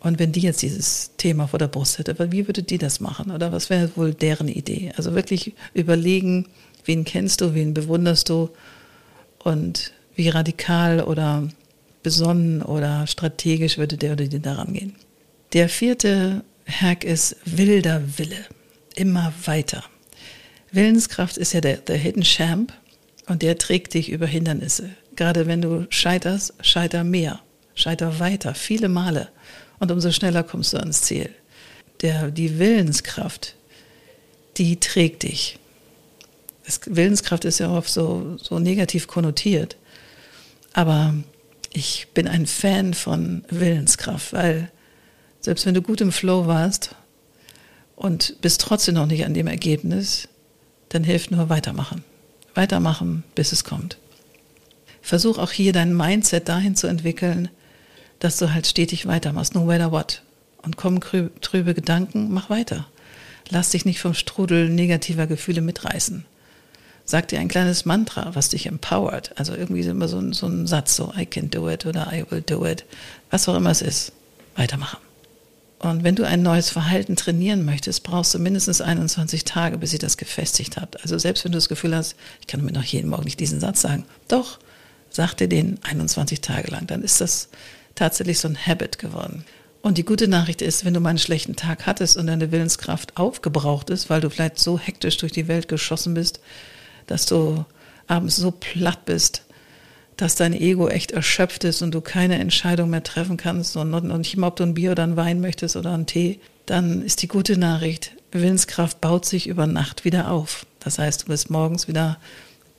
Und 0.00 0.18
wenn 0.18 0.32
die 0.32 0.40
jetzt 0.40 0.60
dieses 0.60 1.12
Thema 1.16 1.48
vor 1.48 1.58
der 1.58 1.68
Brust 1.68 1.98
hätte, 1.98 2.14
wie 2.30 2.46
würde 2.46 2.62
die 2.62 2.78
das 2.78 3.00
machen? 3.00 3.30
Oder 3.30 3.50
was 3.50 3.70
wäre 3.70 3.90
wohl 3.96 4.12
deren 4.12 4.48
Idee? 4.48 4.92
Also 4.96 5.14
wirklich 5.14 5.54
überlegen, 5.72 6.48
wen 6.84 7.04
kennst 7.04 7.40
du, 7.40 7.54
wen 7.54 7.72
bewunderst 7.72 8.28
du 8.28 8.50
und 9.38 9.92
wie 10.14 10.28
radikal 10.28 11.00
oder 11.00 11.48
besonnen 12.02 12.62
oder 12.62 13.06
strategisch 13.06 13.78
würde 13.78 13.96
der 13.96 14.12
oder 14.12 14.26
die 14.26 14.40
daran 14.40 14.74
gehen. 14.74 14.94
Der 15.54 15.68
vierte 15.68 16.44
Hack 16.68 17.02
ist 17.02 17.36
wilder 17.44 18.02
Wille. 18.18 18.44
Immer 18.96 19.32
weiter. 19.44 19.84
Willenskraft 20.72 21.36
ist 21.36 21.52
ja 21.52 21.60
der, 21.60 21.76
der 21.76 21.98
Hidden 21.98 22.24
Champ 22.24 22.72
und 23.26 23.42
der 23.42 23.58
trägt 23.58 23.92
dich 23.92 24.08
über 24.08 24.26
Hindernisse. 24.26 24.90
Gerade 25.16 25.46
wenn 25.46 25.60
du 25.60 25.86
scheiterst, 25.90 26.54
scheiter 26.62 27.04
mehr, 27.04 27.40
scheiter 27.74 28.18
weiter, 28.18 28.54
viele 28.54 28.88
Male. 28.88 29.28
Und 29.78 29.90
umso 29.92 30.10
schneller 30.12 30.42
kommst 30.42 30.72
du 30.72 30.78
ans 30.78 31.02
Ziel. 31.02 31.28
Der, 32.00 32.30
die 32.30 32.58
Willenskraft, 32.58 33.54
die 34.56 34.80
trägt 34.80 35.24
dich. 35.24 35.58
Das, 36.64 36.80
Willenskraft 36.86 37.44
ist 37.44 37.58
ja 37.58 37.70
oft 37.70 37.90
so, 37.90 38.38
so 38.38 38.58
negativ 38.58 39.08
konnotiert. 39.08 39.76
Aber 40.72 41.14
ich 41.74 42.08
bin 42.14 42.26
ein 42.28 42.46
Fan 42.46 42.94
von 42.94 43.44
Willenskraft, 43.50 44.32
weil 44.32 44.70
selbst 45.42 45.66
wenn 45.66 45.74
du 45.74 45.82
gut 45.82 46.00
im 46.00 46.12
Flow 46.12 46.46
warst 46.46 46.94
und 47.96 48.40
bist 48.42 48.60
trotzdem 48.60 48.94
noch 48.94 49.06
nicht 49.06 49.24
an 49.24 49.34
dem 49.34 49.46
Ergebnis, 49.46 50.28
dann 50.90 51.02
hilft 51.02 51.30
nur 51.30 51.48
weitermachen. 51.48 52.04
Weitermachen, 52.54 53.24
bis 53.34 53.52
es 53.52 53.64
kommt. 53.64 53.98
Versuch 55.02 55.38
auch 55.38 55.50
hier 55.50 55.72
dein 55.72 55.96
Mindset 55.96 56.48
dahin 56.48 56.76
zu 56.76 56.86
entwickeln, 56.86 57.48
dass 58.18 58.36
du 58.38 58.52
halt 58.52 58.66
stetig 58.66 59.06
weitermachst, 59.06 59.54
no 59.54 59.64
matter 59.64 59.90
what. 59.92 60.22
Und 60.62 60.76
kommen 60.76 61.00
trübe 61.00 61.74
Gedanken, 61.74 62.32
mach 62.32 62.50
weiter. 62.50 62.86
Lass 63.50 63.70
dich 63.70 63.84
nicht 63.84 64.00
vom 64.00 64.14
Strudel 64.14 64.68
negativer 64.68 65.26
Gefühle 65.26 65.60
mitreißen. 65.60 66.24
Sag 67.04 67.28
dir 67.28 67.38
ein 67.38 67.46
kleines 67.46 67.84
Mantra, 67.84 68.34
was 68.34 68.48
dich 68.48 68.66
empowert. 68.66 69.30
Also 69.38 69.54
irgendwie 69.54 69.82
immer 69.82 70.08
so, 70.08 70.32
so 70.32 70.48
ein 70.48 70.66
Satz, 70.66 70.96
so 70.96 71.12
I 71.16 71.24
can 71.24 71.50
do 71.50 71.68
it 71.70 71.86
oder 71.86 72.12
I 72.12 72.24
will 72.28 72.42
do 72.42 72.66
it. 72.66 72.84
Was 73.30 73.48
auch 73.48 73.54
immer 73.54 73.70
es 73.70 73.82
ist. 73.82 74.12
Weitermachen. 74.56 75.05
Und 75.90 76.04
wenn 76.04 76.16
du 76.16 76.26
ein 76.26 76.42
neues 76.42 76.70
Verhalten 76.70 77.16
trainieren 77.16 77.64
möchtest, 77.64 78.02
brauchst 78.02 78.34
du 78.34 78.38
mindestens 78.38 78.80
21 78.80 79.44
Tage, 79.44 79.78
bis 79.78 79.90
sie 79.90 79.98
das 79.98 80.16
gefestigt 80.16 80.76
hat. 80.76 81.00
Also 81.02 81.18
selbst 81.18 81.44
wenn 81.44 81.52
du 81.52 81.58
das 81.58 81.68
Gefühl 81.68 81.94
hast, 81.94 82.16
ich 82.40 82.46
kann 82.46 82.64
mir 82.64 82.72
noch 82.72 82.82
jeden 82.82 83.08
Morgen 83.08 83.24
nicht 83.24 83.40
diesen 83.40 83.60
Satz 83.60 83.82
sagen, 83.82 84.04
doch, 84.28 84.58
sag 85.10 85.34
dir 85.34 85.48
den 85.48 85.78
21 85.82 86.40
Tage 86.40 86.70
lang, 86.70 86.86
dann 86.86 87.02
ist 87.02 87.20
das 87.20 87.48
tatsächlich 87.94 88.38
so 88.38 88.48
ein 88.48 88.58
Habit 88.58 88.98
geworden. 88.98 89.44
Und 89.80 89.98
die 89.98 90.04
gute 90.04 90.26
Nachricht 90.26 90.62
ist, 90.62 90.84
wenn 90.84 90.94
du 90.94 91.00
mal 91.00 91.10
einen 91.10 91.18
schlechten 91.18 91.54
Tag 91.54 91.86
hattest 91.86 92.16
und 92.16 92.26
deine 92.26 92.50
Willenskraft 92.50 93.16
aufgebraucht 93.16 93.88
ist, 93.90 94.10
weil 94.10 94.20
du 94.20 94.30
vielleicht 94.30 94.58
so 94.58 94.78
hektisch 94.78 95.16
durch 95.18 95.32
die 95.32 95.46
Welt 95.46 95.68
geschossen 95.68 96.14
bist, 96.14 96.40
dass 97.06 97.26
du 97.26 97.64
abends 98.08 98.36
so 98.36 98.50
platt 98.50 99.04
bist, 99.04 99.45
dass 100.16 100.34
dein 100.34 100.54
Ego 100.54 100.88
echt 100.88 101.12
erschöpft 101.12 101.64
ist 101.64 101.82
und 101.82 101.94
du 101.94 102.00
keine 102.00 102.38
Entscheidung 102.38 102.90
mehr 102.90 103.02
treffen 103.02 103.36
kannst 103.36 103.76
und, 103.76 103.90
nicht 104.18 104.36
mal, 104.36 104.48
ob 104.48 104.56
du 104.56 104.64
ein 104.64 104.74
Bier 104.74 104.92
oder 104.92 105.02
ein 105.02 105.16
Wein 105.16 105.40
möchtest 105.40 105.76
oder 105.76 105.92
einen 105.92 106.06
Tee, 106.06 106.40
dann 106.64 107.02
ist 107.02 107.22
die 107.22 107.28
gute 107.28 107.58
Nachricht, 107.58 108.12
Willenskraft 108.32 109.00
baut 109.00 109.24
sich 109.24 109.46
über 109.46 109.66
Nacht 109.66 110.04
wieder 110.04 110.30
auf. 110.30 110.66
Das 110.80 110.98
heißt, 110.98 111.22
du 111.22 111.26
bist 111.26 111.50
morgens 111.50 111.88
wieder 111.88 112.18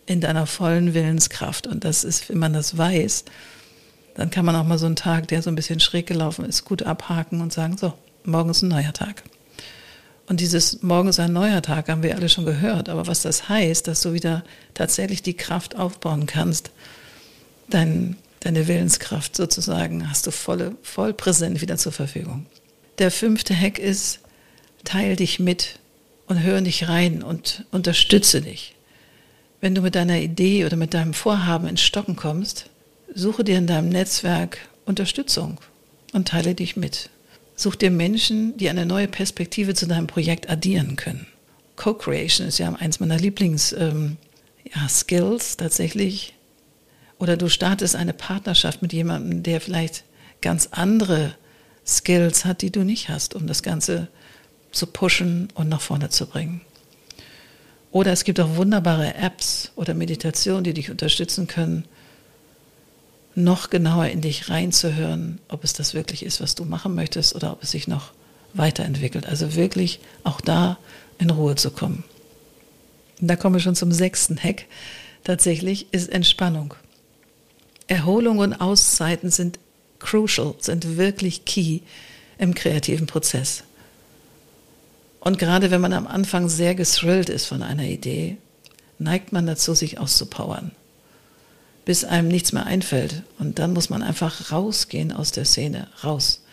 in 0.06 0.22
deiner 0.22 0.48
vollen 0.48 0.94
Willenskraft. 0.94 1.67
Und 1.67 1.84
das 1.84 2.03
ist, 2.03 2.29
wenn 2.29 2.38
man 2.38 2.53
das 2.53 2.77
weiß, 2.77 3.25
dann 4.15 4.29
kann 4.29 4.46
man 4.46 4.56
auch 4.56 4.63
mal 4.63 4.77
so 4.77 4.88
einen 4.88 4.96
Tag, 4.96 5.27
der 5.27 5.41
so 5.41 5.50
ein 5.50 5.56
bisschen 5.56 5.79
schräg 5.79 6.08
gelaufen 6.08 6.46
ist, 6.46 6.65
gut 6.65 6.84
abhaken 6.84 7.41
und 7.41 7.53
sagen, 7.53 7.77
so, 7.77 7.94
morgen 8.24 8.50
ist 8.50 8.63
ein 8.63 8.70
neuer 8.70 8.94
Tag. 8.94 9.24
Und 10.27 10.41
dieses 10.41 10.82
Morgen 10.84 11.08
ist 11.08 11.20
ein 11.20 11.32
neuer 11.32 11.62
Tag 11.62 11.88
haben 11.88 12.03
wir 12.03 12.15
alle 12.15 12.27
schon 12.27 12.46
gehört. 12.46 12.89
Aber 12.89 13.08
was 13.08 13.22
das 13.22 13.48
heißt, 13.48 13.88
dass 13.88 14.01
du 14.01 14.13
wieder 14.13 14.44
tatsächlich 14.74 15.22
die 15.22 15.36
Kraft 15.36 15.77
aufbauen 15.77 16.25
kannst, 16.25 16.72
dein, 17.69 18.17
deine 18.39 18.67
Willenskraft 18.67 19.36
sozusagen 19.36 20.09
hast 20.09 20.27
du 20.27 20.31
voll, 20.31 20.75
voll 20.83 21.13
präsent 21.13 21.62
wieder 21.62 21.77
zur 21.77 21.91
Verfügung. 21.91 22.45
Der 22.97 23.12
fünfte 23.12 23.55
Hack 23.55 23.79
ist, 23.79 24.19
teil 24.83 25.15
dich 25.15 25.39
mit 25.39 25.79
und 26.27 26.41
hör 26.41 26.62
nicht 26.62 26.88
rein 26.88 27.24
und 27.24 27.65
unterstütze 27.71 28.41
dich. 28.41 28.75
Wenn 29.62 29.75
du 29.75 29.81
mit 29.81 29.95
deiner 29.95 30.19
Idee 30.19 30.65
oder 30.65 30.77
mit 30.77 30.93
deinem 30.93 31.13
Vorhaben 31.13 31.67
ins 31.67 31.81
Stocken 31.81 32.15
kommst, 32.15 32.69
suche 33.13 33.43
dir 33.43 33.57
in 33.57 33.67
deinem 33.67 33.89
Netzwerk 33.89 34.59
Unterstützung 34.86 35.59
und 36.13 36.27
teile 36.27 36.55
dich 36.55 36.77
mit. 36.77 37.09
Such 37.55 37.75
dir 37.75 37.91
Menschen, 37.91 38.55
die 38.57 38.69
eine 38.69 38.86
neue 38.86 39.07
Perspektive 39.07 39.74
zu 39.74 39.88
deinem 39.88 40.07
Projekt 40.07 40.50
addieren 40.50 40.95
können. 40.95 41.27
Co-Creation 41.75 42.47
ist 42.47 42.59
ja 42.59 42.74
eins 42.74 43.00
meiner 43.00 43.17
Lieblings-Skills 43.17 43.79
ähm, 43.79 44.17
ja, 44.74 44.88
tatsächlich, 45.57 46.33
oder 47.19 47.38
du 47.38 47.50
startest 47.50 47.95
eine 47.95 48.13
Partnerschaft 48.13 48.81
mit 48.81 48.93
jemandem, 48.93 49.43
der 49.43 49.62
vielleicht 49.62 50.03
ganz 50.41 50.69
andere 50.71 51.36
Skills 51.86 52.45
hat, 52.45 52.62
die 52.62 52.71
du 52.71 52.83
nicht 52.83 53.09
hast, 53.09 53.33
um 53.33 53.47
das 53.47 53.63
Ganze 53.63 54.07
zu 54.71 54.88
pushen 54.88 55.50
und 55.55 55.69
nach 55.69 55.81
vorne 55.81 56.09
zu 56.09 56.27
bringen. 56.27 56.62
Oder 57.91 58.12
es 58.12 58.24
gibt 58.24 58.39
auch 58.39 58.55
wunderbare 58.55 59.15
Apps 59.15 59.71
oder 59.75 59.93
Meditationen, 59.93 60.63
die 60.63 60.74
dich 60.74 60.91
unterstützen 60.91 61.47
können, 61.47 61.86
noch 63.33 63.69
genauer 63.69 64.07
in 64.07 64.21
dich 64.21 64.50
reinzuhören, 64.50 65.39
ob 65.47 65.63
es 65.63 65.74
das 65.74 65.93
wirklich 65.93 66.24
ist, 66.24 66.41
was 66.41 66.55
du 66.55 66.65
machen 66.65 66.95
möchtest 66.95 67.36
oder 67.36 67.53
ob 67.53 67.63
es 67.63 67.71
sich 67.71 67.88
noch 67.88 68.12
weiterentwickelt. 68.53 69.25
Also 69.25 69.55
wirklich 69.55 70.00
auch 70.24 70.41
da 70.41 70.77
in 71.19 71.29
Ruhe 71.29 71.55
zu 71.55 71.71
kommen. 71.71 72.03
Und 73.21 73.27
da 73.27 73.36
kommen 73.36 73.55
wir 73.55 73.59
schon 73.59 73.75
zum 73.75 73.91
sechsten 73.91 74.38
Hack. 74.38 74.65
Tatsächlich 75.24 75.88
ist 75.91 76.09
Entspannung. 76.09 76.74
Erholung 77.88 78.39
und 78.39 78.53
Auszeiten 78.53 79.32
sind 79.32 79.60
crucial, 80.00 80.56
sind 80.60 80.98
wirklich 80.98 81.46
key 81.46 81.79
im 82.38 82.53
kreativen 82.53 83.08
Prozess. 83.08 83.63
Und 85.20 85.39
gerade 85.39 85.72
wenn 85.72 85.82
man 85.82 85.94
am 85.94 86.08
Anfang 86.08 86.50
sehr 86.50 86.75
gethrillt 86.75 87.29
ist 87.29 87.46
von 87.46 87.63
einer 87.63 87.84
Idee, 87.84 88.38
neigt 89.00 89.32
man 89.32 89.46
dazu, 89.46 89.74
sich 89.74 90.00
auszupowern, 90.00 90.72
bis 91.86 92.03
einem 92.03 92.27
nichts 92.27 92.53
mehr 92.53 92.65
einfällt. 92.65 93.24
Und 93.39 93.60
dann 93.60 93.74
muss 93.74 93.89
man 93.89 94.03
einfach 94.03 94.51
rausgehen 94.51 95.12
aus 95.12 95.32
der 95.32 95.46
Szene, 95.46 95.88
raus, 96.03 96.44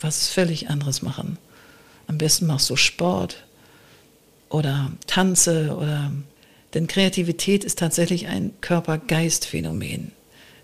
was 0.00 0.28
völlig 0.28 0.68
anderes 0.68 1.02
machen. 1.02 1.38
Am 2.06 2.18
besten 2.18 2.46
machst 2.46 2.70
du 2.70 2.76
Sport 2.76 3.44
oder 4.48 4.92
tanze 5.06 5.76
oder 5.76 6.10
denn 6.74 6.86
Kreativität 6.86 7.64
ist 7.64 7.78
tatsächlich 7.78 8.26
ein 8.26 8.52
Körper-Geist-Phänomen. 8.60 10.12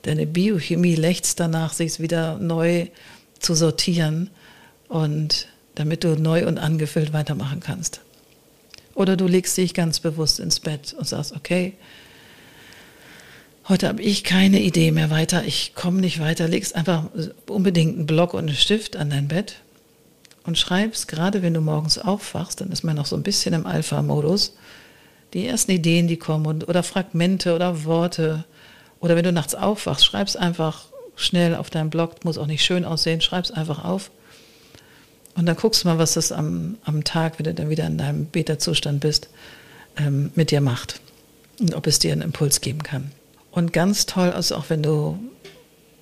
Deine 0.04 0.26
Biochemie 0.26 0.96
lechzt 0.96 1.40
danach, 1.40 1.73
sich 1.73 1.99
wieder 1.99 2.38
neu 2.38 2.88
zu 3.38 3.54
sortieren 3.54 4.30
und 4.88 5.49
damit 5.75 6.04
du 6.04 6.14
neu 6.16 6.46
und 6.46 6.58
angefüllt 6.58 7.12
weitermachen 7.12 7.61
kannst. 7.61 8.00
Oder 8.94 9.16
du 9.16 9.26
legst 9.26 9.56
dich 9.56 9.75
ganz 9.75 10.00
bewusst 10.00 10.40
ins 10.40 10.61
Bett 10.61 10.94
und 10.96 11.08
sagst, 11.08 11.34
okay, 11.34 11.73
heute 13.66 13.88
habe 13.88 14.02
ich 14.02 14.25
keine 14.25 14.61
Idee 14.61 14.92
mehr 14.92 15.11
weiter, 15.11 15.42
ich 15.44 15.75
komme 15.75 16.00
nicht 16.00 16.20
weiter, 16.20 16.49
legst 16.49 16.76
einfach 16.76 17.06
unbedingt 17.46 17.96
einen 17.96 18.06
Block 18.06 18.34
und 18.34 18.46
einen 18.46 18.56
Stift 18.56 18.96
an 18.96 19.08
dein 19.08 19.28
Bett 19.28 19.56
und 20.44 20.58
schreibst, 20.58 21.08
gerade 21.08 21.42
wenn 21.42 21.54
du 21.54 21.62
morgens 21.62 21.99
aufwachst, 21.99 22.61
dann 22.61 22.70
ist 22.70 22.84
man 22.84 22.94
noch 22.94 23.06
so 23.06 23.16
ein 23.16 23.23
bisschen 23.23 23.54
im 23.54 23.66
Alpha-Modus, 23.66 24.54
die 25.32 25.46
ersten 25.46 25.73
Ideen, 25.73 26.08
die 26.08 26.18
kommen 26.18 26.44
und, 26.44 26.68
oder 26.68 26.82
Fragmente 26.82 27.54
oder 27.54 27.84
Worte 27.84 28.44
oder 29.04 29.16
wenn 29.16 29.25
du 29.25 29.32
nachts 29.32 29.54
aufwachst, 29.54 30.06
schreib's 30.06 30.34
einfach 30.34 30.87
schnell 31.14 31.54
auf 31.56 31.68
deinem 31.68 31.90
Blog, 31.90 32.25
muss 32.25 32.38
auch 32.38 32.46
nicht 32.46 32.64
schön 32.64 32.87
aussehen, 32.87 33.20
schreib's 33.20 33.50
einfach 33.50 33.84
auf. 33.84 34.11
Und 35.34 35.44
dann 35.44 35.56
guckst 35.56 35.84
du 35.84 35.88
mal, 35.88 35.99
was 35.99 36.14
das 36.14 36.32
am, 36.32 36.78
am 36.84 37.04
Tag, 37.04 37.38
wenn 37.38 37.44
du 37.44 37.52
dann 37.52 37.68
wieder 37.68 37.87
in 37.87 37.99
deinem 37.99 38.25
Beta-Zustand 38.25 39.00
bist, 39.00 39.28
ähm, 39.99 40.30
mit 40.37 40.50
dir 40.50 40.62
macht. 40.62 41.02
Und 41.61 41.75
ob 41.75 41.87
es 41.87 41.99
dir 41.99 42.12
einen 42.12 42.23
Impuls 42.23 42.62
geben 42.62 42.82
kann. 42.82 43.12
Und 43.50 43.75
ganz 43.75 44.06
toll, 44.06 44.30
also 44.30 44.56
auch 44.56 44.70
wenn 44.70 44.82
du 44.82 45.18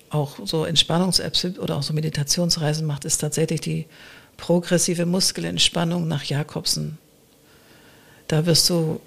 auch 0.09 0.37
so 0.45 0.63
Entspannungs-Apps 0.63 1.59
oder 1.59 1.75
auch 1.75 1.83
so 1.83 1.93
Meditationsreisen 1.93 2.87
macht, 2.87 3.03
ist 3.03 3.17
tatsächlich 3.17 3.59
die 3.59 3.85
progressive 4.37 5.05
Muskelentspannung 5.05 6.07
nach 6.07 6.23
Jakobsen. 6.23 6.97
Da 8.29 8.45
wirst 8.45 8.69
du 8.69 9.01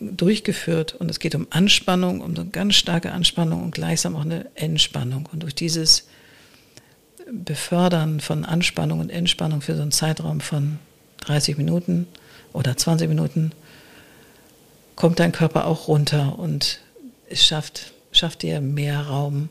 durchgeführt 0.00 0.94
und 0.94 1.10
es 1.10 1.18
geht 1.18 1.34
um 1.34 1.46
Anspannung, 1.50 2.22
um 2.22 2.34
eine 2.34 2.46
ganz 2.46 2.74
starke 2.74 3.12
Anspannung 3.12 3.62
und 3.62 3.72
gleichsam 3.72 4.16
auch 4.16 4.22
eine 4.24 4.46
Entspannung. 4.54 5.28
Und 5.30 5.42
durch 5.42 5.54
dieses 5.54 6.08
Befördern 7.30 8.20
von 8.20 8.44
Anspannung 8.44 9.00
und 9.00 9.10
Entspannung 9.10 9.60
für 9.60 9.76
so 9.76 9.82
einen 9.82 9.92
Zeitraum 9.92 10.40
von 10.40 10.78
30 11.20 11.58
Minuten 11.58 12.06
oder 12.52 12.76
20 12.76 13.08
Minuten 13.08 13.52
kommt 14.96 15.20
dein 15.20 15.32
Körper 15.32 15.66
auch 15.66 15.86
runter 15.86 16.38
und 16.38 16.80
es 17.28 17.44
schafft, 17.44 17.92
schafft 18.12 18.42
dir 18.42 18.60
mehr 18.60 19.02
Raum, 19.02 19.50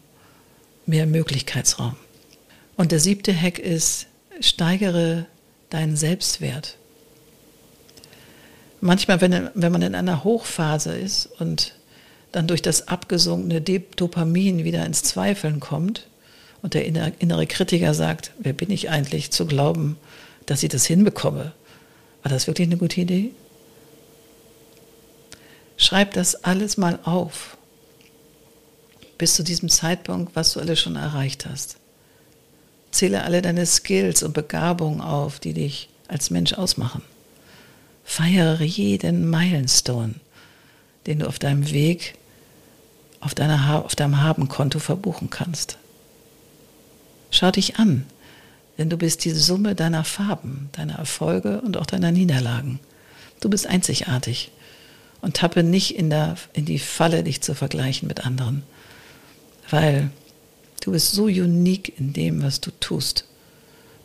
mehr 0.85 1.05
Möglichkeitsraum. 1.05 1.95
Und 2.75 2.91
der 2.91 2.99
siebte 2.99 3.39
Hack 3.39 3.59
ist, 3.59 4.07
steigere 4.41 5.25
deinen 5.69 5.95
Selbstwert. 5.95 6.77
Manchmal, 8.81 9.19
wenn, 9.21 9.49
wenn 9.53 9.71
man 9.71 9.81
in 9.81 9.95
einer 9.95 10.23
Hochphase 10.23 10.95
ist 10.95 11.27
und 11.39 11.73
dann 12.31 12.47
durch 12.47 12.61
das 12.61 12.87
abgesunkene 12.87 13.61
Dopamin 13.61 14.63
wieder 14.63 14.85
ins 14.85 15.03
Zweifeln 15.03 15.59
kommt 15.59 16.07
und 16.61 16.73
der 16.73 16.85
innere 16.85 17.47
Kritiker 17.47 17.93
sagt, 17.93 18.31
wer 18.39 18.53
bin 18.53 18.69
ich 18.71 18.89
eigentlich 18.89 19.31
zu 19.31 19.45
glauben, 19.45 19.97
dass 20.45 20.63
ich 20.63 20.69
das 20.69 20.85
hinbekomme? 20.85 21.53
War 22.23 22.31
das 22.31 22.47
wirklich 22.47 22.67
eine 22.67 22.77
gute 22.77 23.01
Idee? 23.01 23.31
Schreib 25.77 26.13
das 26.13 26.43
alles 26.43 26.77
mal 26.77 26.99
auf, 27.03 27.57
bis 29.17 29.35
zu 29.35 29.43
diesem 29.43 29.69
Zeitpunkt, 29.69 30.35
was 30.35 30.53
du 30.53 30.59
alles 30.59 30.79
schon 30.79 30.97
erreicht 30.97 31.45
hast. 31.45 31.77
Zähle 32.91 33.23
alle 33.23 33.41
deine 33.41 33.65
Skills 33.65 34.23
und 34.23 34.33
Begabungen 34.33 35.01
auf, 35.01 35.39
die 35.39 35.53
dich 35.53 35.89
als 36.07 36.31
Mensch 36.31 36.53
ausmachen. 36.53 37.01
Feiere 38.09 38.63
jeden 38.63 39.29
Milestone, 39.29 40.15
den 41.05 41.19
du 41.19 41.27
auf 41.27 41.37
deinem 41.37 41.69
Weg 41.69 42.15
auf, 43.19 43.35
deiner, 43.35 43.85
auf 43.85 43.95
deinem 43.95 44.19
Habenkonto 44.19 44.79
verbuchen 44.79 45.29
kannst. 45.29 45.77
Schau 47.29 47.51
dich 47.51 47.75
an, 47.75 48.07
denn 48.79 48.89
du 48.89 48.97
bist 48.97 49.25
die 49.25 49.29
Summe 49.29 49.75
deiner 49.75 50.03
Farben, 50.03 50.69
deiner 50.71 50.95
Erfolge 50.95 51.61
und 51.61 51.77
auch 51.77 51.85
deiner 51.85 52.11
Niederlagen. 52.11 52.79
Du 53.41 53.49
bist 53.49 53.67
einzigartig 53.67 54.49
und 55.21 55.35
tappe 55.37 55.61
nicht 55.61 55.95
in, 55.95 56.09
der, 56.09 56.35
in 56.53 56.65
die 56.65 56.79
Falle, 56.79 57.23
dich 57.23 57.41
zu 57.41 57.53
vergleichen 57.53 58.07
mit 58.07 58.25
anderen, 58.25 58.63
weil 59.69 60.09
du 60.81 60.93
bist 60.93 61.11
so 61.11 61.25
unique 61.25 61.93
in 61.99 62.13
dem, 62.13 62.41
was 62.41 62.59
du 62.59 62.71
tust 62.79 63.25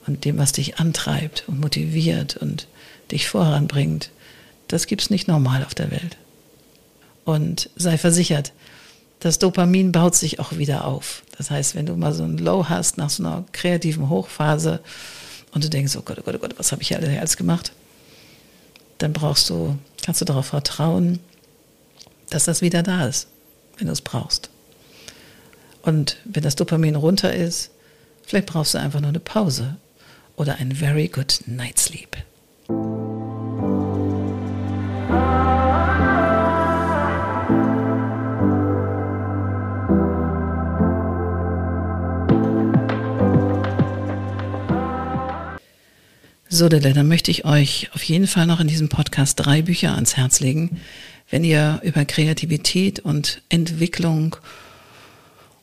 und 0.06 0.26
dem, 0.26 0.36
was 0.36 0.52
dich 0.52 0.78
antreibt 0.78 1.44
und 1.46 1.58
motiviert 1.58 2.36
und 2.36 2.68
dich 3.14 3.28
voranbringt. 3.28 4.10
Das 4.68 4.86
gibt 4.86 5.02
es 5.02 5.10
nicht 5.10 5.28
normal 5.28 5.64
auf 5.64 5.74
der 5.74 5.90
Welt. 5.90 6.16
Und 7.24 7.70
sei 7.76 7.96
versichert, 7.96 8.52
das 9.20 9.38
Dopamin 9.38 9.92
baut 9.92 10.14
sich 10.14 10.38
auch 10.38 10.58
wieder 10.58 10.84
auf. 10.84 11.22
Das 11.38 11.50
heißt, 11.50 11.74
wenn 11.74 11.86
du 11.86 11.96
mal 11.96 12.12
so 12.12 12.24
ein 12.24 12.36
Low 12.36 12.68
hast 12.68 12.98
nach 12.98 13.08
so 13.08 13.22
einer 13.22 13.44
kreativen 13.52 14.10
Hochphase 14.10 14.80
und 15.52 15.64
du 15.64 15.70
denkst, 15.70 15.96
oh 15.96 16.02
Gott, 16.02 16.18
oh 16.20 16.22
Gott, 16.22 16.34
oh 16.34 16.38
Gott, 16.38 16.58
was 16.58 16.72
habe 16.72 16.82
ich 16.82 16.94
alles 16.94 17.38
gemacht? 17.38 17.72
Dann 18.98 19.14
brauchst 19.14 19.48
du, 19.48 19.78
kannst 20.04 20.20
du 20.20 20.26
darauf 20.26 20.46
vertrauen, 20.46 21.20
dass 22.28 22.44
das 22.44 22.60
wieder 22.60 22.82
da 22.82 23.06
ist, 23.06 23.28
wenn 23.78 23.86
du 23.86 23.92
es 23.92 24.02
brauchst. 24.02 24.50
Und 25.82 26.18
wenn 26.24 26.42
das 26.42 26.56
Dopamin 26.56 26.96
runter 26.96 27.32
ist, 27.32 27.70
vielleicht 28.26 28.46
brauchst 28.46 28.74
du 28.74 28.78
einfach 28.78 29.00
nur 29.00 29.10
eine 29.10 29.20
Pause 29.20 29.76
oder 30.36 30.56
ein 30.56 30.72
very 30.72 31.08
good 31.08 31.40
night 31.46 31.78
sleep. 31.78 32.16
So, 46.56 46.68
dann 46.68 47.08
möchte 47.08 47.32
ich 47.32 47.44
euch 47.44 47.90
auf 47.94 48.04
jeden 48.04 48.28
Fall 48.28 48.46
noch 48.46 48.60
in 48.60 48.68
diesem 48.68 48.88
Podcast 48.88 49.40
drei 49.40 49.60
Bücher 49.60 49.96
ans 49.96 50.16
Herz 50.16 50.38
legen, 50.38 50.80
wenn 51.28 51.42
ihr 51.42 51.80
über 51.82 52.04
Kreativität 52.04 53.00
und 53.00 53.42
Entwicklung 53.48 54.36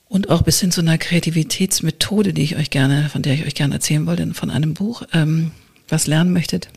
und 0.09 0.29
auch 0.29 0.41
bis 0.41 0.59
hin 0.59 0.69
zu 0.69 0.81
einer 0.81 0.97
Kreativitätsmethode, 0.97 2.33
die 2.33 2.41
ich 2.41 2.57
euch 2.57 2.71
gerne, 2.71 3.07
von 3.07 3.21
der 3.21 3.35
ich 3.35 3.45
euch 3.45 3.55
gerne 3.55 3.75
erzählen 3.75 4.05
wollte, 4.05 4.33
von 4.33 4.51
einem 4.51 4.73
Buch, 4.73 5.03
ähm, 5.13 5.51
was 5.87 6.07
lernen 6.07 6.33
möchtet, 6.33 6.67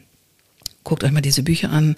guckt 0.85 1.03
euch 1.03 1.11
mal 1.11 1.21
diese 1.21 1.43
Bücher 1.43 1.71
an. 1.71 1.97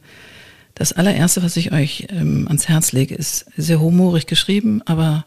Das 0.74 0.94
allererste, 0.94 1.42
was 1.42 1.58
ich 1.58 1.72
euch 1.72 2.06
ähm, 2.08 2.48
ans 2.48 2.66
Herz 2.66 2.92
lege, 2.92 3.14
ist 3.14 3.44
sehr 3.58 3.78
humorig 3.78 4.26
geschrieben, 4.26 4.80
aber 4.86 5.26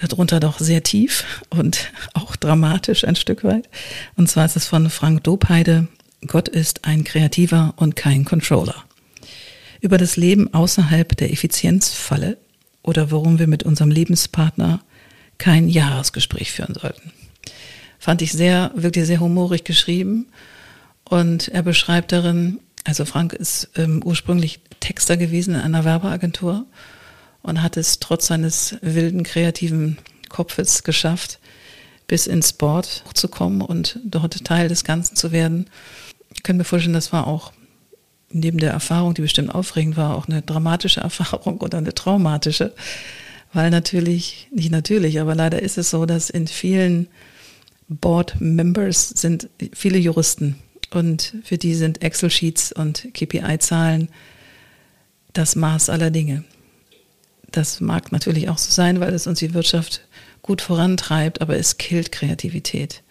darunter 0.00 0.40
doch 0.40 0.58
sehr 0.58 0.82
tief 0.82 1.42
und 1.50 1.92
auch 2.14 2.36
dramatisch 2.36 3.04
ein 3.04 3.16
Stück 3.16 3.44
weit. 3.44 3.68
Und 4.16 4.28
zwar 4.28 4.44
ist 4.44 4.56
es 4.56 4.66
von 4.66 4.90
Frank 4.90 5.24
Dobheide, 5.24 5.88
Gott 6.26 6.48
ist 6.48 6.84
ein 6.84 7.04
Kreativer 7.04 7.74
und 7.76 7.96
kein 7.96 8.24
Controller. 8.24 8.84
Über 9.80 9.98
das 9.98 10.16
Leben 10.16 10.52
außerhalb 10.52 11.16
der 11.16 11.32
Effizienzfalle 11.32 12.38
oder 12.82 13.10
warum 13.10 13.38
wir 13.38 13.46
mit 13.46 13.62
unserem 13.62 13.90
Lebenspartner 13.90 14.80
kein 15.38 15.68
Jahresgespräch 15.68 16.50
führen 16.50 16.74
sollten. 16.74 17.12
Fand 17.98 18.22
ich 18.22 18.32
sehr, 18.32 18.72
wirklich 18.74 19.06
sehr 19.06 19.20
humorig 19.20 19.64
geschrieben. 19.64 20.26
Und 21.04 21.48
er 21.48 21.62
beschreibt 21.62 22.12
darin, 22.12 22.60
also 22.84 23.04
Frank 23.04 23.32
ist 23.32 23.70
ähm, 23.76 24.02
ursprünglich 24.04 24.60
Texter 24.80 25.16
gewesen 25.16 25.54
in 25.54 25.60
einer 25.60 25.84
Werbeagentur 25.84 26.66
und 27.48 27.62
hat 27.62 27.76
es 27.76 27.98
trotz 27.98 28.26
seines 28.26 28.76
wilden, 28.82 29.22
kreativen 29.22 29.96
Kopfes 30.28 30.84
geschafft, 30.84 31.38
bis 32.06 32.26
ins 32.26 32.50
Sport 32.50 33.04
zu 33.14 33.28
kommen 33.28 33.62
und 33.62 33.98
dort 34.04 34.44
Teil 34.44 34.68
des 34.68 34.84
Ganzen 34.84 35.16
zu 35.16 35.32
werden. 35.32 35.68
Ich 36.34 36.42
kann 36.42 36.58
mir 36.58 36.64
vorstellen, 36.64 36.94
das 36.94 37.12
war 37.12 37.26
auch 37.26 37.52
neben 38.30 38.58
der 38.58 38.72
Erfahrung, 38.72 39.14
die 39.14 39.22
bestimmt 39.22 39.54
aufregend 39.54 39.96
war, 39.96 40.14
auch 40.14 40.28
eine 40.28 40.42
dramatische 40.42 41.00
Erfahrung 41.08 41.60
oder 41.60 41.78
eine 41.78 41.94
traumatische, 41.94 42.74
weil 43.54 43.70
natürlich, 43.70 44.48
nicht 44.52 44.70
natürlich, 44.70 45.18
aber 45.18 45.34
leider 45.34 45.62
ist 45.62 45.78
es 45.78 45.88
so, 45.88 46.04
dass 46.04 46.28
in 46.28 46.46
vielen 46.46 47.08
Board 47.88 48.38
Members 48.40 49.08
sind 49.08 49.48
viele 49.72 49.98
Juristen 49.98 50.56
und 50.90 51.34
für 51.44 51.56
die 51.56 51.74
sind 51.74 52.02
Excel-Sheets 52.02 52.72
und 52.72 53.08
KPI-Zahlen 53.14 54.10
das 55.32 55.56
Maß 55.56 55.88
aller 55.88 56.10
Dinge. 56.10 56.44
Das 57.50 57.80
mag 57.80 58.12
natürlich 58.12 58.48
auch 58.48 58.58
so 58.58 58.70
sein, 58.70 59.00
weil 59.00 59.14
es 59.14 59.26
uns 59.26 59.38
die 59.38 59.54
Wirtschaft 59.54 60.02
gut 60.42 60.60
vorantreibt, 60.62 61.40
aber 61.40 61.56
es 61.56 61.78
killt 61.78 62.12
Kreativität. 62.12 63.02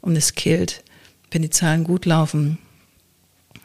Und 0.00 0.16
es 0.16 0.34
killt, 0.34 0.82
wenn 1.30 1.42
die 1.42 1.50
Zahlen 1.50 1.84
gut 1.84 2.04
laufen, 2.04 2.58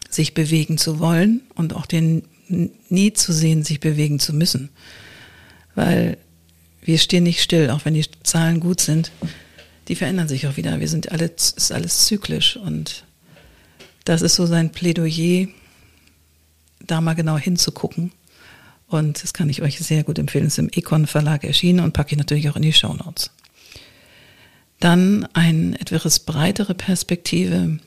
sich 0.09 0.33
bewegen 0.33 0.77
zu 0.77 0.99
wollen 0.99 1.41
und 1.55 1.73
auch 1.75 1.85
den 1.85 2.23
nie 2.47 3.13
zu 3.13 3.31
sehen, 3.31 3.63
sich 3.63 3.79
bewegen 3.79 4.19
zu 4.19 4.33
müssen. 4.33 4.69
Weil 5.73 6.17
wir 6.81 6.97
stehen 6.97 7.23
nicht 7.23 7.41
still, 7.41 7.69
auch 7.69 7.85
wenn 7.85 7.93
die 7.93 8.05
Zahlen 8.23 8.59
gut 8.59 8.81
sind. 8.81 9.11
Die 9.87 9.95
verändern 9.95 10.27
sich 10.27 10.47
auch 10.47 10.57
wieder. 10.57 10.79
Wir 10.79 10.89
sind 10.89 11.11
alle, 11.11 11.25
ist 11.25 11.71
alles 11.71 12.05
zyklisch 12.05 12.57
und 12.57 13.05
das 14.03 14.21
ist 14.21 14.35
so 14.35 14.45
sein 14.45 14.71
Plädoyer, 14.71 15.47
da 16.85 17.01
mal 17.01 17.13
genau 17.13 17.37
hinzugucken 17.37 18.11
und 18.91 19.23
das 19.23 19.33
kann 19.33 19.49
ich 19.49 19.61
euch 19.61 19.79
sehr 19.79 20.03
gut 20.03 20.19
empfehlen. 20.19 20.45
Es 20.45 20.53
ist 20.53 20.59
im 20.59 20.69
Econ 20.69 21.07
Verlag 21.07 21.45
erschienen 21.45 21.79
und 21.79 21.93
packe 21.93 22.11
ich 22.11 22.17
natürlich 22.17 22.49
auch 22.49 22.57
in 22.57 22.61
die 22.61 22.73
Show 22.73 22.93
Notes. 22.93 23.31
Dann 24.79 25.25
eine 25.33 25.79
etwas 25.79 26.19
breitere 26.19 26.73
Perspektive 26.73 27.79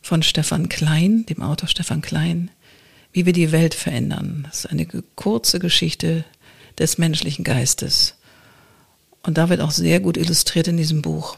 von 0.00 0.22
Stefan 0.22 0.70
Klein, 0.70 1.26
dem 1.26 1.42
Autor 1.42 1.68
Stefan 1.68 2.00
Klein, 2.00 2.50
wie 3.12 3.26
wir 3.26 3.34
die 3.34 3.52
Welt 3.52 3.74
verändern. 3.74 4.46
Das 4.48 4.60
ist 4.60 4.70
eine 4.70 4.86
kurze 4.86 5.58
Geschichte 5.58 6.24
des 6.78 6.96
menschlichen 6.96 7.44
Geistes. 7.44 8.14
Und 9.22 9.36
da 9.36 9.50
wird 9.50 9.60
auch 9.60 9.72
sehr 9.72 10.00
gut 10.00 10.16
illustriert 10.16 10.68
in 10.68 10.78
diesem 10.78 11.02
Buch, 11.02 11.36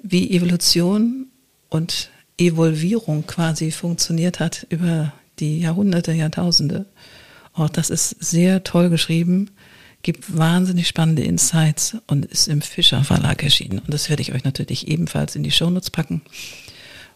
wie 0.00 0.30
Evolution 0.30 1.26
und 1.68 2.10
Evolvierung 2.38 3.26
quasi 3.26 3.72
funktioniert 3.72 4.38
hat 4.38 4.66
über 4.70 5.12
die 5.40 5.60
Jahrhunderte, 5.60 6.12
Jahrtausende. 6.12 6.86
Auch 7.52 7.68
das 7.68 7.90
ist 7.90 8.10
sehr 8.20 8.62
toll 8.62 8.90
geschrieben, 8.90 9.50
gibt 10.02 10.36
wahnsinnig 10.36 10.88
spannende 10.88 11.22
Insights 11.22 11.96
und 12.06 12.24
ist 12.24 12.48
im 12.48 12.62
Fischer 12.62 13.04
Verlag 13.04 13.42
erschienen. 13.42 13.80
Und 13.80 13.92
das 13.92 14.08
werde 14.08 14.22
ich 14.22 14.32
euch 14.32 14.44
natürlich 14.44 14.88
ebenfalls 14.88 15.36
in 15.36 15.42
die 15.42 15.50
Shownotes 15.50 15.90
packen. 15.90 16.22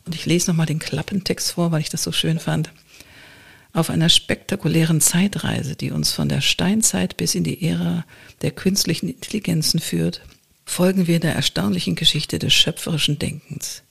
Und 0.05 0.15
ich 0.15 0.27
lese 0.27 0.51
nochmal 0.51 0.67
den 0.67 0.79
Klappentext 0.79 1.53
vor, 1.53 1.73
weil 1.73 1.81
ich 1.81 1.89
das 1.89 2.03
so 2.03 2.13
schön 2.13 2.39
fand. 2.39 2.73
Auf 3.73 3.91
einer 3.91 4.09
spektakulären 4.09 5.01
Zeitreise, 5.01 5.77
die 5.77 5.91
uns 5.91 6.13
von 6.13 6.29
der 6.29 6.41
Steinzeit 6.41 7.17
bis 7.17 7.35
in 7.35 7.43
die 7.43 7.67
Ära 7.67 8.05
der 8.43 8.51
künstlichen 8.51 9.09
Intelligenzen 9.09 9.81
führt, 9.81 10.21
folgen 10.65 11.07
wir 11.07 11.21
der 11.21 11.35
erstaunlichen 11.35 11.95
Geschichte 11.95 12.39
des 12.39 12.53
schöpferischen 12.53 13.19
Denkens. 13.19 13.83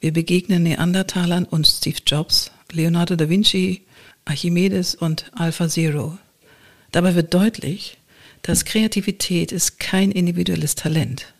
Wir 0.00 0.12
begegnen 0.12 0.62
Neandertalern 0.62 1.44
und 1.44 1.66
Steve 1.66 1.98
Jobs, 2.06 2.50
Leonardo 2.72 3.16
da 3.16 3.28
Vinci, 3.28 3.82
Archimedes 4.24 4.94
und 4.94 5.30
Alpha 5.34 5.68
Zero. 5.68 6.18
Dabei 6.92 7.14
wird 7.14 7.34
deutlich, 7.34 7.98
dass 8.42 8.64
Kreativität 8.64 9.52
ist 9.52 9.78
kein 9.78 10.10
individuelles 10.10 10.74
Talent, 10.74 11.34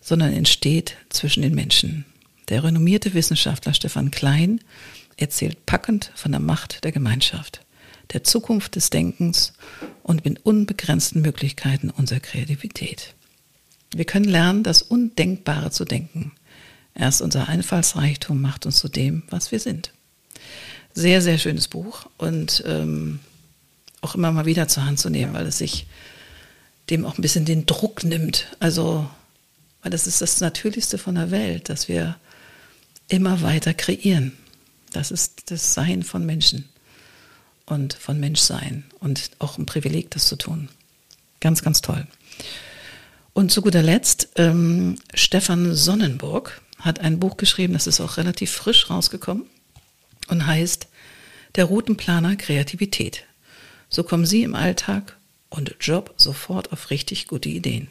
sondern 0.00 0.32
entsteht 0.32 0.96
zwischen 1.08 1.42
den 1.42 1.54
Menschen. 1.54 2.04
Der 2.48 2.62
renommierte 2.62 3.14
Wissenschaftler 3.14 3.74
Stefan 3.74 4.10
Klein 4.10 4.60
erzählt 5.16 5.66
packend 5.66 6.12
von 6.14 6.32
der 6.32 6.40
Macht 6.40 6.84
der 6.84 6.92
Gemeinschaft, 6.92 7.60
der 8.12 8.22
Zukunft 8.22 8.76
des 8.76 8.90
Denkens 8.90 9.54
und 10.02 10.24
mit 10.24 10.44
unbegrenzten 10.44 11.22
Möglichkeiten 11.22 11.90
unserer 11.90 12.20
Kreativität. 12.20 13.14
Wir 13.94 14.04
können 14.04 14.26
lernen, 14.26 14.62
das 14.62 14.82
Undenkbare 14.82 15.70
zu 15.70 15.84
denken. 15.84 16.32
Erst 16.94 17.22
unser 17.22 17.48
Einfallsreichtum 17.48 18.40
macht 18.40 18.66
uns 18.66 18.78
zu 18.78 18.88
dem, 18.88 19.22
was 19.30 19.52
wir 19.52 19.60
sind. 19.60 19.92
Sehr, 20.96 21.20
sehr 21.20 21.36
schönes 21.36 21.68
Buch 21.68 22.06
und 22.16 22.64
ähm, 22.66 23.20
auch 24.00 24.14
immer 24.14 24.32
mal 24.32 24.46
wieder 24.46 24.66
zur 24.66 24.86
Hand 24.86 24.98
zu 24.98 25.10
nehmen, 25.10 25.34
weil 25.34 25.46
es 25.46 25.58
sich 25.58 25.86
dem 26.88 27.04
auch 27.04 27.18
ein 27.18 27.22
bisschen 27.22 27.44
den 27.44 27.66
Druck 27.66 28.02
nimmt. 28.02 28.46
Also, 28.60 29.06
weil 29.82 29.90
das 29.90 30.06
ist 30.06 30.22
das 30.22 30.40
Natürlichste 30.40 30.96
von 30.96 31.16
der 31.16 31.30
Welt, 31.30 31.68
dass 31.68 31.88
wir 31.88 32.16
immer 33.08 33.42
weiter 33.42 33.74
kreieren. 33.74 34.32
Das 34.90 35.10
ist 35.10 35.50
das 35.50 35.74
Sein 35.74 36.02
von 36.02 36.24
Menschen 36.24 36.66
und 37.66 37.92
von 37.92 38.18
Menschsein 38.18 38.84
und 38.98 39.32
auch 39.38 39.58
ein 39.58 39.66
Privileg, 39.66 40.10
das 40.12 40.26
zu 40.28 40.36
tun. 40.36 40.70
Ganz, 41.40 41.60
ganz 41.62 41.82
toll. 41.82 42.06
Und 43.34 43.52
zu 43.52 43.60
guter 43.60 43.82
Letzt, 43.82 44.30
ähm, 44.36 44.96
Stefan 45.12 45.74
Sonnenburg 45.74 46.62
hat 46.78 47.00
ein 47.00 47.20
Buch 47.20 47.36
geschrieben, 47.36 47.74
das 47.74 47.86
ist 47.86 48.00
auch 48.00 48.16
relativ 48.16 48.50
frisch 48.50 48.88
rausgekommen 48.88 49.44
und 50.28 50.46
heißt 50.46 50.88
Der 51.54 51.64
Routenplaner 51.64 52.36
Kreativität. 52.36 53.24
So 53.88 54.02
kommen 54.02 54.26
Sie 54.26 54.42
im 54.42 54.54
Alltag 54.54 55.16
und 55.48 55.76
Job 55.80 56.14
sofort 56.16 56.72
auf 56.72 56.90
richtig 56.90 57.28
gute 57.28 57.48
Ideen. 57.48 57.88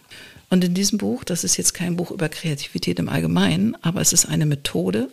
Und 0.49 0.63
in 0.63 0.73
diesem 0.73 0.97
Buch, 0.97 1.23
das 1.23 1.43
ist 1.43 1.57
jetzt 1.57 1.73
kein 1.73 1.95
Buch 1.95 2.11
über 2.11 2.29
Kreativität 2.29 2.99
im 2.99 3.09
Allgemeinen, 3.09 3.75
aber 3.81 4.01
es 4.01 4.13
ist 4.13 4.25
eine 4.25 4.45
Methode, 4.45 5.09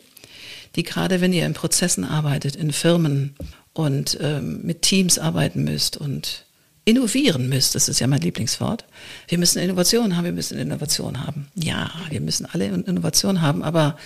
die 0.77 0.83
gerade 0.83 1.21
wenn 1.21 1.33
ihr 1.33 1.47
in 1.47 1.55
Prozessen 1.55 2.05
arbeitet, 2.05 2.57
in 2.57 2.73
Firmen 2.73 3.35
und 3.73 4.19
ähm, 4.21 4.61
mit 4.63 4.83
Teams 4.83 5.19
arbeiten 5.19 5.65
müsst 5.65 5.97
und 5.97 6.45
innovieren 6.85 7.49
müsst, 7.49 7.75
das 7.75 7.89
ist 7.89 8.01
ja 8.01 8.07
mein 8.07 8.21
Lieblingswort. 8.21 8.85
Wir 9.29 9.39
müssen 9.39 9.63
Innovation 9.63 10.17
haben, 10.17 10.25
wir 10.25 10.33
müssen 10.33 10.59
Innovation 10.59 11.25
haben. 11.25 11.49
Ja, 11.55 11.91
wir 12.11 12.21
müssen 12.21 12.47
alle 12.47 12.67
Innovation 12.67 13.41
haben, 13.41 13.63
aber 13.63 13.97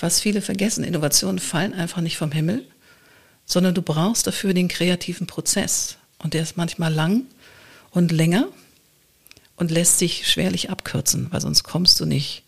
was 0.00 0.20
viele 0.20 0.42
vergessen, 0.42 0.84
Innovationen 0.84 1.38
fallen 1.38 1.74
einfach 1.74 2.00
nicht 2.00 2.16
vom 2.16 2.32
Himmel, 2.32 2.66
sondern 3.44 3.74
du 3.74 3.82
brauchst 3.82 4.26
dafür 4.26 4.54
den 4.54 4.68
kreativen 4.68 5.26
Prozess. 5.26 5.96
Und 6.18 6.34
der 6.34 6.42
ist 6.42 6.56
manchmal 6.56 6.92
lang 6.92 7.24
und 7.90 8.12
länger 8.12 8.48
und 9.56 9.70
lässt 9.70 9.98
sich 9.98 10.30
schwerlich 10.30 10.70
abkürzen, 10.70 11.28
weil 11.30 11.40
sonst 11.40 11.62
kommst 11.64 12.00
du 12.00 12.06
nicht 12.06 12.42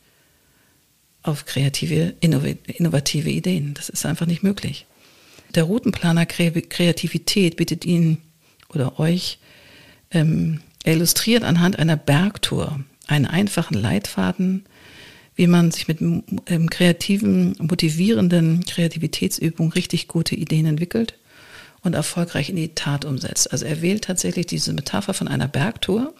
auf 1.23 1.45
kreative, 1.45 2.15
innovative 2.21 3.31
Ideen. 3.31 3.75
Das 3.75 3.88
ist 3.88 4.07
einfach 4.07 4.27
nicht 4.27 4.43
möglich. 4.43 4.87
Der 5.55 5.65
Routenplaner 5.65 6.27
Kreativität 6.27 7.57
bietet 7.57 7.85
Ihnen 7.85 8.23
oder 8.69 8.99
euch 8.99 9.38
ähm, 10.11 10.61
illustriert 10.85 11.45
anhand 11.45 11.79
einer 11.79 11.97
Bergtour 11.97 12.81
einen 13.07 13.27
einfachen 13.27 13.75
Leitfaden, 13.75 14.65
wie 15.35 15.47
man 15.47 15.71
sich 15.71 15.88
mit 15.88 16.01
ähm, 16.01 16.71
kreativen, 16.71 17.57
motivierenden 17.59 18.64
Kreativitätsübungen 18.64 19.73
richtig 19.73 20.09
gute 20.09 20.35
Ideen 20.35 20.66
entwickelt 20.66 21.14
und 21.83 21.95
erfolgreich 21.95 22.51
in 22.51 22.57
die 22.57 22.75
Tat 22.75 23.05
umsetzt. 23.05 23.51
Also 23.51 23.64
er 23.64 23.83
wählt 23.83 24.05
tatsächlich 24.05 24.47
diese 24.47 24.73
Metapher 24.73 25.14
von 25.14 25.29
einer 25.29 25.49
Bergtour, 25.49 26.14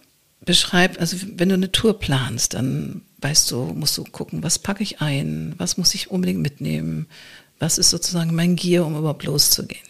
beschreibt, 0.45 0.99
also 0.99 1.17
wenn 1.35 1.49
du 1.49 1.55
eine 1.55 1.71
Tour 1.71 1.99
planst, 1.99 2.53
dann 2.53 3.01
weißt 3.21 3.49
du, 3.51 3.73
musst 3.75 3.97
du 3.97 4.03
gucken, 4.03 4.43
was 4.43 4.59
packe 4.59 4.83
ich 4.83 5.01
ein, 5.01 5.53
was 5.57 5.77
muss 5.77 5.95
ich 5.95 6.11
unbedingt 6.11 6.41
mitnehmen, 6.41 7.07
was 7.59 7.77
ist 7.77 7.89
sozusagen 7.89 8.35
mein 8.35 8.55
Gier, 8.55 8.85
um 8.85 8.97
überhaupt 8.97 9.23
loszugehen. 9.23 9.87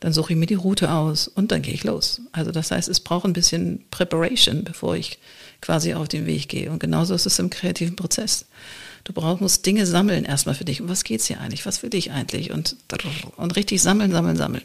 Dann 0.00 0.12
suche 0.12 0.34
ich 0.34 0.38
mir 0.38 0.46
die 0.46 0.54
Route 0.54 0.92
aus 0.92 1.28
und 1.28 1.50
dann 1.50 1.62
gehe 1.62 1.74
ich 1.74 1.84
los. 1.84 2.20
Also 2.30 2.52
das 2.52 2.70
heißt, 2.70 2.88
es 2.88 3.00
braucht 3.00 3.24
ein 3.24 3.32
bisschen 3.32 3.84
Preparation, 3.90 4.62
bevor 4.62 4.96
ich 4.96 5.18
quasi 5.64 5.94
auf 5.94 6.08
den 6.08 6.26
Weg 6.26 6.50
gehe. 6.50 6.70
Und 6.70 6.78
genauso 6.78 7.14
ist 7.14 7.24
es 7.24 7.38
im 7.38 7.48
kreativen 7.48 7.96
Prozess. 7.96 8.44
Du 9.02 9.14
brauchst, 9.14 9.40
musst 9.40 9.64
Dinge 9.64 9.86
sammeln 9.86 10.26
erstmal 10.26 10.54
für 10.54 10.66
dich. 10.66 10.82
Um 10.82 10.90
was 10.90 11.04
geht's 11.04 11.26
hier 11.26 11.40
eigentlich? 11.40 11.64
Was 11.64 11.82
will 11.82 11.94
ich 11.94 12.10
eigentlich? 12.10 12.50
Und, 12.50 12.76
und 13.36 13.56
richtig 13.56 13.80
sammeln, 13.80 14.12
sammeln, 14.12 14.36
sammeln. 14.36 14.62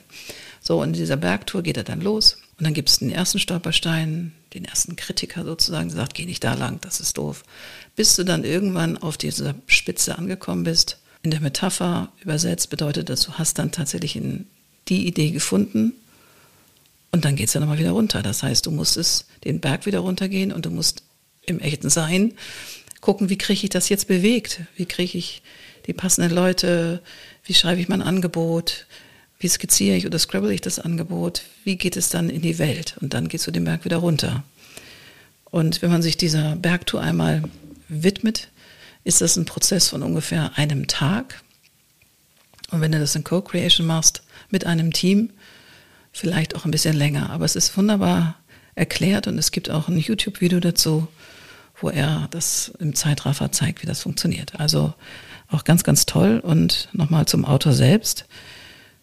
So, 0.62 0.82
und 0.82 0.90
in 0.90 0.94
dieser 0.94 1.16
Bergtour 1.16 1.64
geht 1.64 1.78
er 1.78 1.86
dann 1.86 2.02
los. 2.02 2.38
Und 2.58 2.66
dann 2.66 2.74
gibt 2.74 2.90
es 2.90 3.00
den 3.00 3.12
ersten 3.12 3.40
Stolperstein, 3.40 4.34
den 4.54 4.66
ersten 4.66 4.98
Kritiker 4.98 5.46
sozusagen, 5.46 5.88
der 5.88 5.96
sagt, 5.96 6.16
geh 6.16 6.26
nicht 6.26 6.44
da 6.44 6.54
lang, 6.54 6.82
das 6.82 7.00
ist 7.00 7.18
doof. 7.18 7.46
Bis 7.96 8.18
du 8.18 8.26
dann 8.26 8.44
irgendwann 8.44 8.98
auf 8.98 9.18
dieser 9.18 9.56
Spitze 9.68 10.18
angekommen 10.18 10.66
bist. 10.66 10.98
In 11.24 11.32
der 11.32 11.40
Metapher 11.40 12.12
übersetzt 12.22 12.70
bedeutet 12.70 13.08
das, 13.08 13.22
du 13.22 13.34
hast 13.34 13.58
dann 13.58 13.72
tatsächlich 13.72 14.20
die 14.90 15.08
Idee 15.08 15.32
gefunden 15.32 15.94
und 17.12 17.26
dann 17.26 17.36
geht 17.36 17.48
es 17.48 17.54
ja 17.54 17.60
nochmal 17.60 17.80
wieder 17.80 17.92
runter. 17.92 18.22
Das 18.22 18.44
heißt, 18.44 18.66
du 18.66 18.72
musst 18.72 18.98
es 18.98 19.26
den 19.44 19.60
Berg 19.60 19.86
wieder 19.86 20.00
runtergehen 20.00 20.52
und 20.52 20.66
du 20.66 20.70
musst 20.70 21.04
im 21.46 21.60
echten 21.60 21.90
Sein 21.90 22.34
gucken, 23.02 23.30
wie 23.30 23.38
kriege 23.38 23.64
ich 23.64 23.70
das 23.70 23.90
jetzt 23.90 24.08
bewegt? 24.08 24.62
Wie 24.76 24.86
kriege 24.86 25.18
ich 25.18 25.42
die 25.88 25.94
passenden 25.94 26.32
Leute? 26.32 27.02
Wie 27.44 27.54
schreibe 27.54 27.82
ich 27.82 27.90
mein 27.90 28.02
Angebot? 28.02 28.86
Wie 29.40 29.48
skizziere 29.48 29.96
ich 29.96 30.06
oder 30.06 30.20
scrabble 30.20 30.54
ich 30.54 30.62
das 30.62 30.80
Angebot? 30.80 31.44
Wie 31.64 31.78
geht 31.78 31.96
es 31.96 32.10
dann 32.10 32.30
in 32.30 32.42
die 32.42 32.60
Welt? 32.60 32.98
Und 33.02 33.14
dann 33.14 33.30
gehst 33.30 33.48
du 33.48 33.52
den 33.52 33.64
Berg 33.64 33.86
wieder 33.86 33.98
runter. 33.98 34.44
Und 35.46 35.82
wenn 35.82 35.90
man 35.90 36.02
sich 36.02 36.18
dieser 36.18 36.56
Bergtour 36.58 37.02
einmal 37.02 37.44
widmet, 37.88 38.50
ist 39.04 39.22
das 39.22 39.38
ein 39.38 39.46
Prozess 39.46 39.90
von 39.90 40.04
ungefähr 40.04 40.58
einem 40.58 40.88
Tag. 40.88 41.42
Und 42.70 42.82
wenn 42.82 42.92
du 42.92 43.00
das 43.00 43.16
in 43.16 43.24
Co-Creation 43.24 43.88
machst 43.88 44.22
mit 44.50 44.66
einem 44.66 44.94
Team, 44.94 45.32
vielleicht 46.12 46.56
auch 46.56 46.66
ein 46.66 46.72
bisschen 46.72 46.96
länger. 46.96 47.30
Aber 47.30 47.46
es 47.46 47.56
ist 47.56 47.76
wunderbar 47.78 48.36
erklärt 48.76 49.28
und 49.28 49.38
es 49.38 49.52
gibt 49.52 49.70
auch 49.70 49.88
ein 49.88 49.98
YouTube-Video 49.98 50.60
dazu, 50.60 51.08
wo 51.82 51.90
er 51.90 52.28
das 52.32 52.72
im 52.80 52.96
Zeitraffer 52.96 53.52
zeigt, 53.52 53.82
wie 53.82 53.88
das 53.88 54.02
funktioniert. 54.02 54.60
Also 54.60 54.94
auch 55.50 55.64
ganz, 55.64 55.84
ganz 55.84 56.06
toll. 56.06 56.40
Und 56.40 56.90
nochmal 56.94 57.26
zum 57.26 57.46
Autor 57.46 57.74
selbst. 57.74 58.26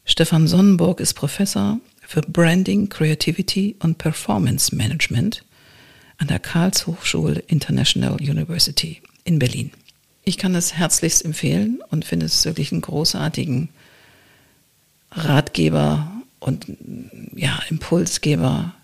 Stefan 0.04 0.46
Sonnenburg 0.46 1.00
ist 1.00 1.14
Professor 1.14 1.80
für 2.00 2.20
Branding, 2.20 2.88
Creativity 2.88 3.76
und 3.80 3.98
Performance 3.98 4.74
Management 4.74 5.44
an 6.18 6.28
der 6.28 6.38
Karlshochschule 6.38 7.40
International 7.46 8.14
University 8.14 9.02
in 9.24 9.38
Berlin. 9.38 9.72
Ich 10.24 10.38
kann 10.38 10.54
es 10.54 10.74
herzlichst 10.74 11.24
empfehlen 11.24 11.80
und 11.90 12.04
finde 12.04 12.26
es 12.26 12.44
wirklich 12.44 12.72
einen 12.72 12.80
großartigen 12.80 13.68
Ratgeber 15.10 16.10
und 16.40 16.66
ja, 17.34 17.58
Impulsgeber, 17.70 18.74